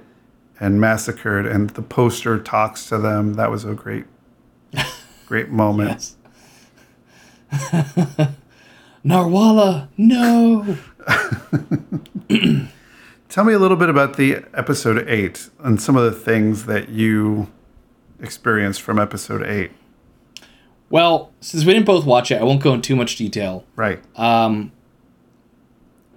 [0.59, 3.35] and massacred, and the poster talks to them.
[3.35, 4.05] That was a great,
[5.27, 5.89] great moment.
[5.91, 6.15] Yes.
[9.05, 10.77] Narwhalla, no.
[13.29, 16.89] Tell me a little bit about the episode eight and some of the things that
[16.89, 17.47] you
[18.19, 19.69] experienced from episode eight.
[20.89, 23.65] Well, since we didn't both watch it, I won't go into too much detail.
[23.75, 23.99] Right.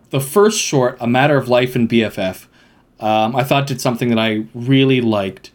[0.09, 2.47] The first short, A Matter of Life in BFF,
[2.99, 5.51] um, I thought did something that I really liked.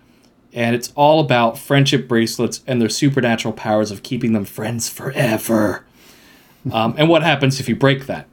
[0.53, 5.83] And it's all about friendship bracelets and their supernatural powers of keeping them friends forever.
[6.71, 8.27] Um, and what happens if you break that.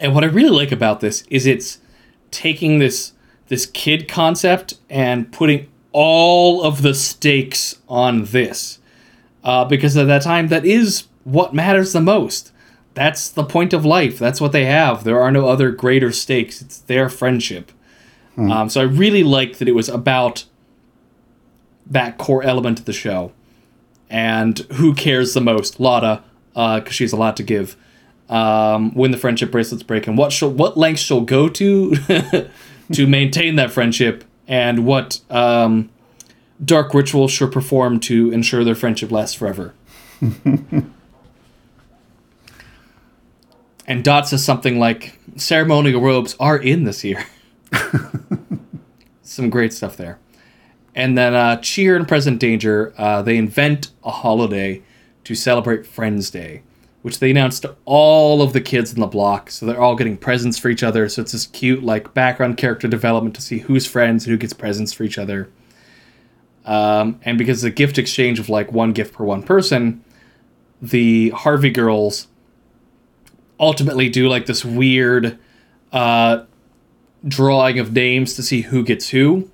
[0.00, 1.78] And what I really like about this is it's
[2.34, 3.12] taking this
[3.48, 8.78] this kid concept and putting all of the stakes on this.
[9.42, 12.52] Uh, because at that time that is what matters the most.
[12.94, 14.18] That's the point of life.
[14.18, 15.04] That's what they have.
[15.04, 16.62] There are no other greater stakes.
[16.62, 17.72] It's their friendship.
[18.50, 20.44] Um, so i really liked that it was about
[21.86, 23.32] that core element of the show.
[24.10, 25.78] And who cares the most?
[25.78, 26.22] Lotta
[26.54, 27.76] because she has a lot to give
[28.28, 31.94] um, when the friendship bracelets break and what she'll, what lengths she'll go to
[32.92, 35.90] to maintain that friendship and what um,
[36.62, 39.74] dark rituals she'll perform to ensure their friendship lasts forever.
[43.86, 47.24] and Dot says something like, ceremonial robes are in this year.
[49.22, 50.18] Some great stuff there.
[50.94, 54.82] And then uh, Cheer and Present Danger, uh, they invent a holiday
[55.24, 56.62] to celebrate Friends Day,
[57.04, 59.50] which they announced to all of the kids in the block.
[59.50, 61.06] So they're all getting presents for each other.
[61.10, 64.54] So it's this cute, like, background character development to see who's friends and who gets
[64.54, 65.50] presents for each other.
[66.64, 70.02] Um, and because the gift exchange of like one gift per one person,
[70.80, 72.28] the Harvey girls
[73.60, 75.38] ultimately do like this weird
[75.92, 76.44] uh,
[77.28, 79.50] drawing of names to see who gets who,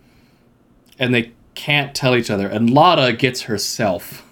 [1.00, 2.46] and they can't tell each other.
[2.46, 4.24] And Lotta gets herself.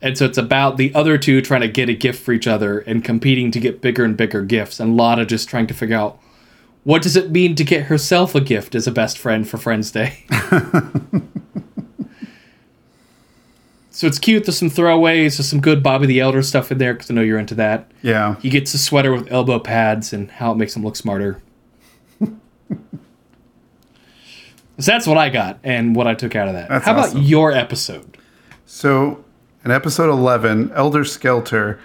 [0.00, 2.78] And so it's about the other two trying to get a gift for each other
[2.80, 6.20] and competing to get bigger and bigger gifts, and Lotta just trying to figure out
[6.84, 9.90] what does it mean to get herself a gift as a best friend for Friends
[9.90, 10.24] Day.
[13.90, 14.44] so it's cute.
[14.44, 15.36] There's some throwaways.
[15.36, 17.90] There's some good Bobby the Elder stuff in there because I know you're into that.
[18.02, 18.36] Yeah.
[18.36, 21.42] He gets a sweater with elbow pads and how it makes him look smarter.
[22.20, 22.28] so
[24.78, 26.68] that's what I got and what I took out of that.
[26.68, 27.18] That's how awesome.
[27.18, 28.16] about your episode?
[28.64, 29.24] So
[29.68, 31.78] in episode 11, Elder Skelter,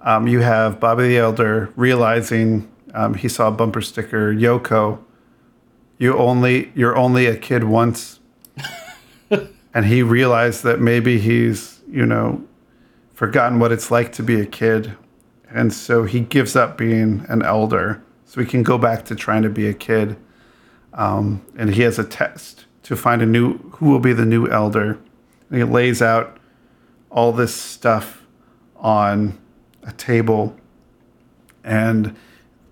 [0.00, 5.02] um, you have Bobby the Elder realizing um, he saw a bumper sticker, Yoko,
[5.96, 8.20] you only you're only a kid once.
[9.74, 12.44] and he realized that maybe he's, you know,
[13.14, 14.94] forgotten what it's like to be a kid.
[15.48, 19.44] And so he gives up being an elder so he can go back to trying
[19.44, 20.18] to be a kid.
[20.92, 24.46] Um, and he has a test to find a new who will be the new
[24.46, 24.98] elder.
[25.48, 26.36] And he lays out
[27.10, 28.24] all this stuff
[28.76, 29.38] on
[29.82, 30.56] a table
[31.64, 32.16] and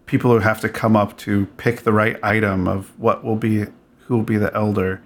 [0.06, 3.66] people who have to come up to pick the right item of what will be
[4.06, 5.02] who will be the elder.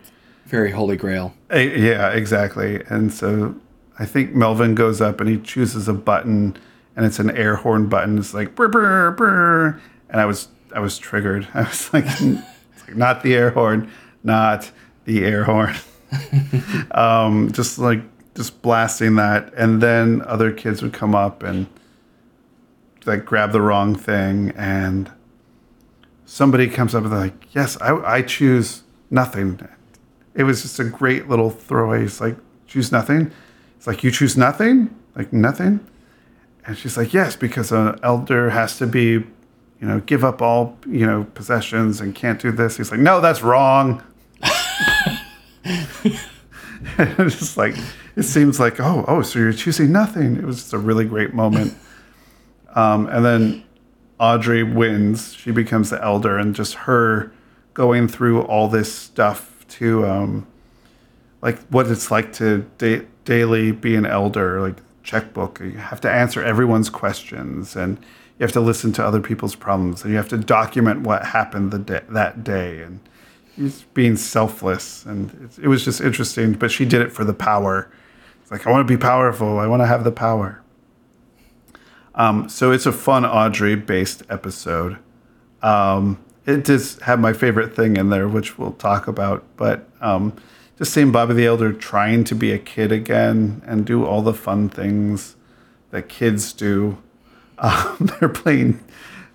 [0.46, 1.34] Very holy grail.
[1.50, 2.82] Eh, yeah exactly.
[2.88, 3.54] And so
[3.98, 6.56] i think melvin goes up and he chooses a button
[6.96, 8.18] and it's an air horn button.
[8.18, 9.80] It's like brr, brr, brr.
[10.08, 11.48] and i was i was triggered.
[11.54, 12.22] I was like, it's
[12.86, 13.90] like not the air horn
[14.24, 14.70] not
[15.04, 15.74] the air horn.
[16.90, 18.02] Um, just like
[18.34, 21.66] just blasting that and then other kids would come up and
[23.04, 25.10] like grab the wrong thing and
[26.24, 29.60] somebody comes up and they're like yes i, I choose nothing.
[30.34, 32.04] It was just a great little throwaway.
[32.04, 33.30] It's like choose nothing?
[33.76, 34.92] It's like you choose nothing?
[35.14, 35.86] Like nothing?
[36.66, 40.78] And she's like yes because an elder has to be you know give up all
[40.86, 42.78] you know possessions and can't do this.
[42.78, 44.02] He's like no that's wrong.
[46.98, 47.76] It's just like
[48.16, 50.36] it seems like oh oh so you're choosing nothing.
[50.36, 51.74] It was just a really great moment.
[52.74, 53.64] Um, and then
[54.18, 55.34] audrey wins.
[55.34, 57.32] She becomes the elder and just her
[57.74, 60.46] going through all this stuff to um,
[61.40, 65.60] like what it's like to da- daily be an elder like checkbook.
[65.60, 70.02] You have to answer everyone's questions and you have to listen to other people's problems
[70.02, 72.80] and you have to document what happened the day, that day.
[72.80, 73.00] And
[73.56, 77.34] he's being selfless and it, it was just interesting but she did it for the
[77.34, 77.90] power
[78.52, 79.58] like i want to be powerful.
[79.58, 80.62] I want to have the power.
[82.14, 84.98] Um, so it's a fun audrey based episode.
[85.62, 90.34] Um, it does have my favorite thing in there which we'll talk about but um,
[90.76, 94.34] just seeing bobby the elder trying to be a kid again and do all the
[94.34, 95.36] fun things
[95.90, 96.98] that kids do.
[97.58, 98.82] Um, they're playing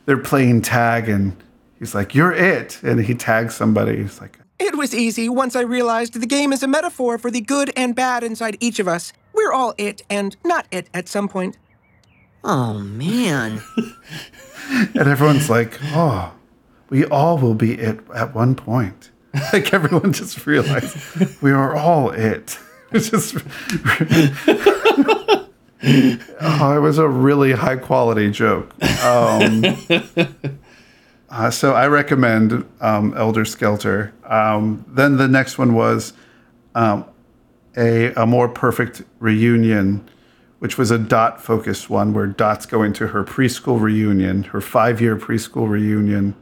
[0.06, 1.42] they're playing tag and
[1.80, 2.84] he's like you're it.
[2.84, 4.02] And he tags somebody.
[4.02, 7.42] He's like It was easy once I realized the game is a metaphor for the
[7.42, 9.14] good and bad inside each of us.
[9.34, 11.58] We're all it and not it at some point.
[12.44, 13.62] Oh, man.
[14.70, 16.34] and everyone's like oh
[16.90, 19.12] we all will be it at one point
[19.54, 20.98] like everyone just realized
[21.42, 22.58] we are all it
[22.92, 23.36] it's just
[26.42, 29.64] oh it was a really high quality joke um,
[31.38, 34.14] uh, so i recommend um, elder skelter.
[34.26, 36.14] Um, then the next one was
[36.76, 37.06] um,
[37.78, 40.08] a, a more perfect reunion
[40.60, 45.00] which was a dot focused one where dot's going to her preschool reunion her five
[45.00, 46.36] year preschool reunion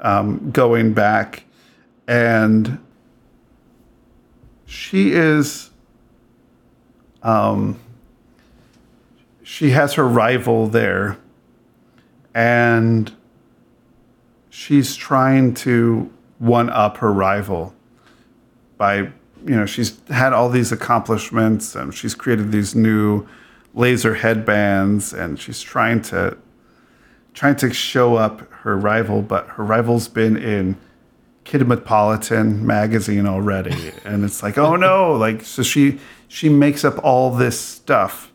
[0.00, 1.44] um, going back.
[2.06, 2.78] And
[4.66, 5.70] she is
[7.22, 7.78] um,
[9.42, 11.18] she has her rival there.
[12.34, 13.14] And
[14.50, 17.74] she's trying to one up her rival
[18.76, 23.26] by you know she's had all these accomplishments and she's created these new
[23.72, 26.36] laser headbands and she's trying to
[27.32, 30.76] trying to show up her rival but her rival's been in
[31.44, 33.92] Kidmetropolitan magazine already.
[34.04, 35.98] And it's like oh no like so she
[36.28, 38.29] she makes up all this stuff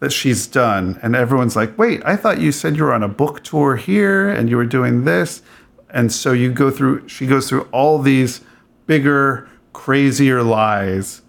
[0.00, 0.98] that she's done.
[1.02, 4.28] And everyone's like wait i thought you said you were on a book tour here
[4.28, 5.42] and you were doing this.
[5.90, 8.40] And so you go through she goes through all these
[8.86, 11.22] bigger crazier lies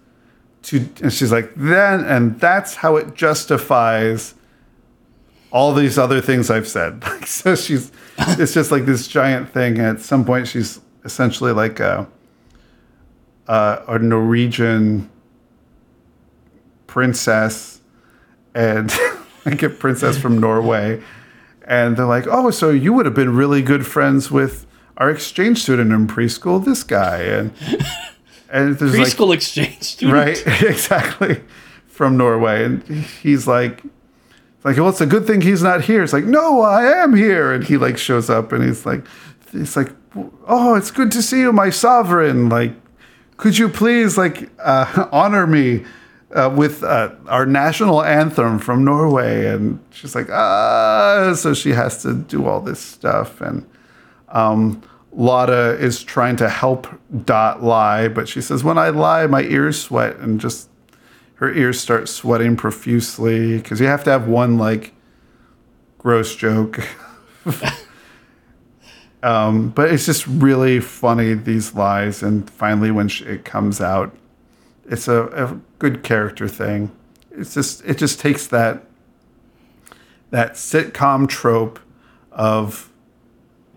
[0.64, 4.34] to and she's like then and that's how it justifies
[5.52, 7.04] all these other things i've said.
[7.26, 9.78] So she's it's just like this giant thing.
[9.78, 12.08] And at some point she's essentially like a
[13.48, 15.10] a, a norwegian
[16.88, 17.79] princess
[18.60, 18.92] and
[19.46, 21.02] like a princess from Norway.
[21.66, 24.66] and they're like, "Oh, so you would have been really good friends with
[24.98, 27.54] our exchange student in preschool, this guy." And
[28.52, 30.14] and there's like Preschool exchange student.
[30.14, 31.42] right exactly
[31.88, 32.84] from norway and
[33.22, 33.84] he's like
[34.64, 37.52] like well it's a good thing he's not here it's like no i am here
[37.52, 39.06] and he like shows up and he's like
[39.52, 39.92] he's like
[40.48, 42.74] oh it's good to see you my sovereign like
[43.38, 45.84] could you please like uh, honor me
[46.34, 52.02] uh, with uh, our national anthem from norway and she's like ah so she has
[52.02, 53.68] to do all this stuff and
[54.30, 56.88] um, Lotta is trying to help
[57.26, 60.70] Dot lie, but she says, When I lie, my ears sweat, and just
[61.36, 64.94] her ears start sweating profusely because you have to have one like
[65.98, 66.80] gross joke.
[69.24, 72.22] um, but it's just really funny, these lies.
[72.22, 74.16] And finally, when sh it comes out,
[74.90, 76.92] it's a, a good character thing.
[77.32, 78.84] It's just, it just takes that,
[80.32, 81.80] that sitcom trope
[82.32, 82.92] of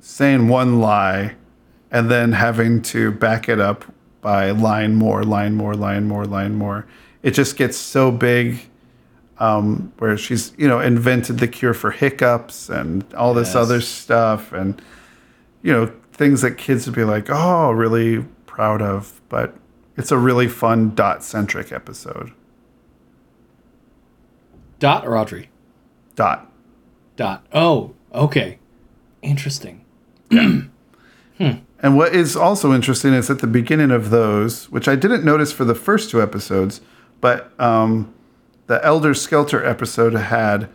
[0.00, 1.36] saying one lie
[1.90, 3.84] and then having to back it up
[4.20, 6.86] by line more, line more, line more, line more.
[7.22, 8.60] It just gets so big
[9.38, 13.56] um, where she's, you know, invented the cure for hiccups and all this Yes.
[13.56, 14.80] other stuff and,
[15.62, 19.20] you know, things that kids would be like, oh, really proud of.
[19.28, 19.56] But
[19.96, 22.32] it's a really fun dot centric episode.
[24.78, 25.50] Dot or Audrey?
[26.16, 26.50] Dot.
[27.16, 27.46] Dot.
[27.52, 28.58] Oh, okay.
[29.22, 29.84] Interesting.
[31.82, 35.52] And what is also interesting is at the beginning of those, which I didn't notice
[35.52, 36.80] for the first two episodes,
[37.20, 38.14] but um,
[38.68, 40.68] the Elder Skelter episode had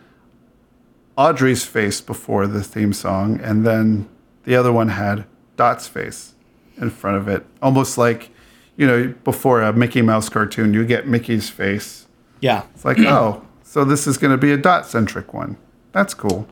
[1.16, 4.08] Audrey's face before the theme song, and then
[4.44, 5.24] the other one had
[5.56, 6.34] Dot's face
[6.76, 8.30] in front of it, almost like
[8.78, 12.06] you know before a Mickey Mouse cartoon, you get Mickey's face.
[12.40, 12.62] Yeah.
[12.74, 15.58] It's like, oh, so this is going to be a dot centric one.
[15.92, 16.46] That's cool.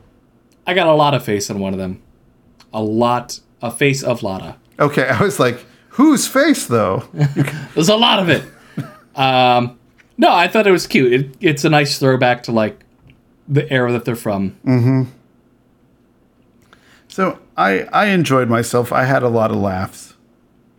[0.66, 2.02] I got a lot of face on one of them.
[2.74, 3.40] A lot.
[3.62, 4.56] A face of Lotta.
[4.78, 7.04] Okay, I was like, whose face though?
[7.74, 8.42] There's a lot of it.
[9.18, 9.78] um,
[10.18, 11.12] no, I thought it was cute.
[11.12, 12.80] It, it's a nice throwback to like
[13.48, 14.56] the era that they're from.
[17.08, 18.92] So I I enjoyed myself.
[18.92, 20.14] I had a lot of laughs.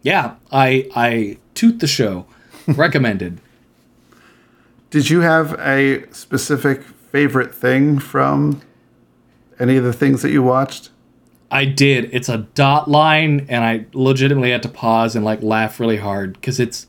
[0.01, 2.25] Yeah, I I toot the show.
[2.67, 3.39] Recommended.
[4.89, 8.61] Did you have a specific favorite thing from
[9.59, 10.91] any of the things that you watched?
[11.49, 12.09] I did.
[12.13, 16.33] It's a dot line, and I legitimately had to pause and like laugh really hard
[16.33, 16.87] because it's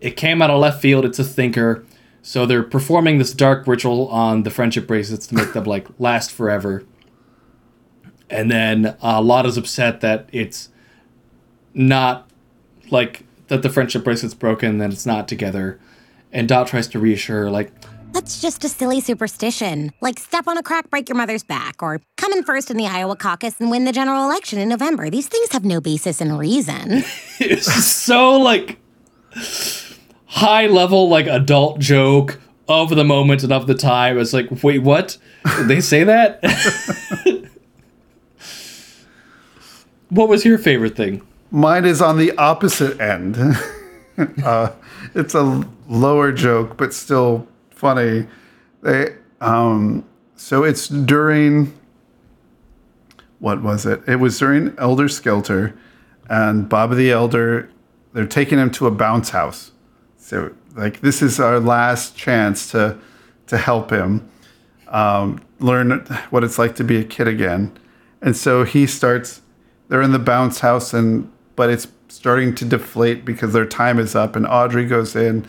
[0.00, 1.04] it came out of left field.
[1.04, 1.84] It's a thinker,
[2.22, 6.30] so they're performing this dark ritual on the friendship bracelets to make them like last
[6.30, 6.84] forever.
[8.30, 10.68] And then uh, Lotta's upset that it's
[11.72, 12.27] not
[12.90, 15.78] like that the friendship bracelet's broken, that it's not together.
[16.32, 17.72] And Dot tries to reassure her, like,
[18.12, 19.92] That's just a silly superstition.
[20.00, 22.86] Like step on a crack, break your mother's back, or come in first in the
[22.86, 25.10] Iowa caucus and win the general election in November.
[25.10, 27.02] These things have no basis in reason.
[27.38, 28.78] it's so like
[30.26, 34.82] high level like adult joke of the moment and of the time it's like wait
[34.82, 35.16] what
[35.56, 36.38] Did they say that
[40.10, 43.36] what was your favorite thing Mine is on the opposite end.
[44.44, 44.72] uh,
[45.14, 48.26] it's a lower joke, but still funny.
[48.82, 50.04] They um,
[50.36, 51.72] so it's during
[53.38, 54.02] what was it?
[54.06, 55.78] It was during Elder Skelter,
[56.28, 57.70] and Bob the Elder.
[58.12, 59.72] They're taking him to a bounce house.
[60.16, 62.98] So like this is our last chance to
[63.46, 64.28] to help him
[64.88, 67.76] um, learn what it's like to be a kid again.
[68.20, 69.42] And so he starts.
[69.88, 74.14] They're in the bounce house, and but it's starting to deflate because their time is
[74.14, 74.36] up.
[74.36, 75.44] And Audrey goes in.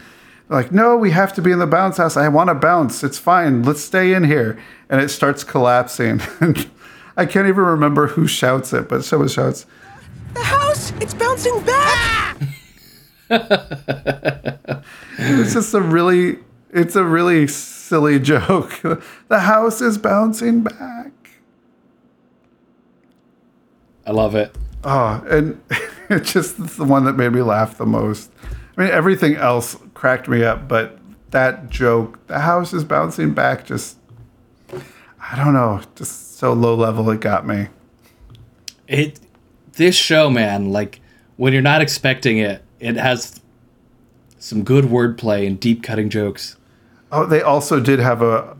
[0.49, 2.17] Like, no, we have to be in the bounce house.
[2.17, 3.03] I want to bounce.
[3.03, 3.61] It's fine.
[3.61, 4.59] Let's stay in here.
[4.89, 6.19] And it starts collapsing.
[7.15, 9.67] I can't even remember who shouts it, but someone shouts,
[10.33, 10.91] The house!
[10.99, 12.37] It's bouncing back!
[15.19, 16.39] it's just a really
[16.71, 18.81] it's a really silly joke
[19.27, 21.11] the house is bouncing back
[24.07, 25.61] i love it oh and
[26.09, 28.31] it's just the one that made me laugh the most.
[28.77, 30.97] I mean everything else cracked me up but
[31.31, 33.97] that joke the house is bouncing back just
[35.21, 37.67] i don't know just so low level it got me.
[38.87, 39.19] It
[39.73, 41.01] this show man like
[41.35, 43.39] when you're not expecting it it has
[44.39, 46.55] some good wordplay and deep cutting jokes.
[47.11, 48.55] Oh, they also did have a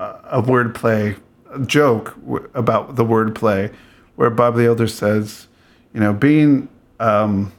[0.00, 1.18] a, a wordplay
[1.66, 3.72] joke w- about the wordplay,
[4.16, 5.46] where Bob the Elder says,
[5.94, 7.52] you know, being um,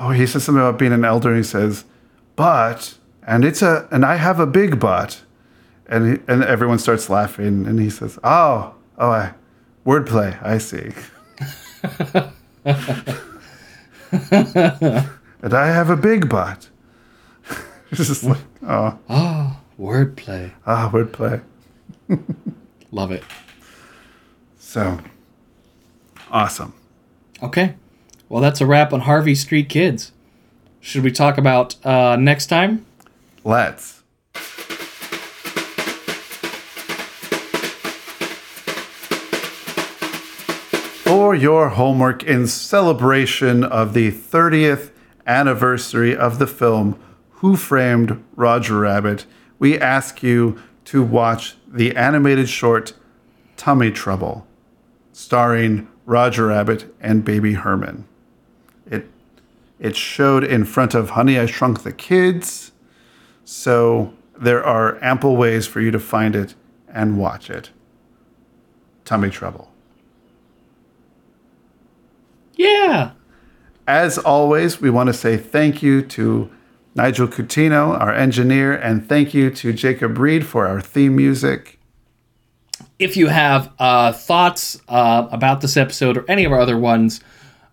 [0.00, 1.84] oh, he says something about being an elder, and he says,
[2.34, 2.96] but
[3.26, 5.22] and it's a and I have a big butt,
[5.86, 9.34] and he, and everyone starts laughing, and he says, "Oh, oh, I,
[9.84, 10.40] wordplay.
[10.42, 10.92] I see."
[15.42, 16.68] and I have a big butt.
[17.90, 18.98] it's just like, oh,
[19.78, 20.52] Wordplay.
[20.66, 21.42] ah, wordplay.
[22.90, 23.22] Love it.
[24.76, 24.98] So
[26.30, 26.74] awesome.
[27.42, 27.76] Okay.
[28.28, 30.12] Well, that's a wrap on Harvey Street Kids.
[30.80, 32.84] Should we talk about uh, next time?
[33.42, 34.02] Let's.
[41.04, 44.90] For your homework in celebration of the 30th
[45.26, 47.00] anniversary of the film
[47.36, 49.24] Who Framed Roger Rabbit,
[49.58, 52.92] we ask you to watch the animated short
[53.56, 54.45] Tummy Trouble,
[55.16, 58.06] starring Roger Rabbit and Baby Herman.
[58.84, 59.08] It
[59.80, 62.72] it showed in front of Honey I Shrunk the Kids.
[63.42, 66.54] So there are ample ways for you to find it
[66.86, 67.70] and watch it.
[69.06, 69.72] Tummy Trouble.
[72.54, 73.12] Yeah.
[73.88, 76.50] As always, we want to say thank you to
[76.94, 81.75] Nigel Coutinho, our engineer, and thank you to Jacob Reed for our theme music.
[82.98, 87.20] If you have uh, thoughts uh, about this episode or any of our other ones,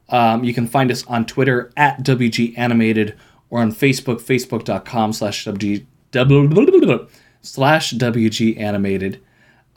[0.09, 3.17] um, you can find us on Twitter at WG Animated
[3.49, 5.85] or on Facebook, facebook.com slash WG
[7.41, 9.21] slash WG Animated.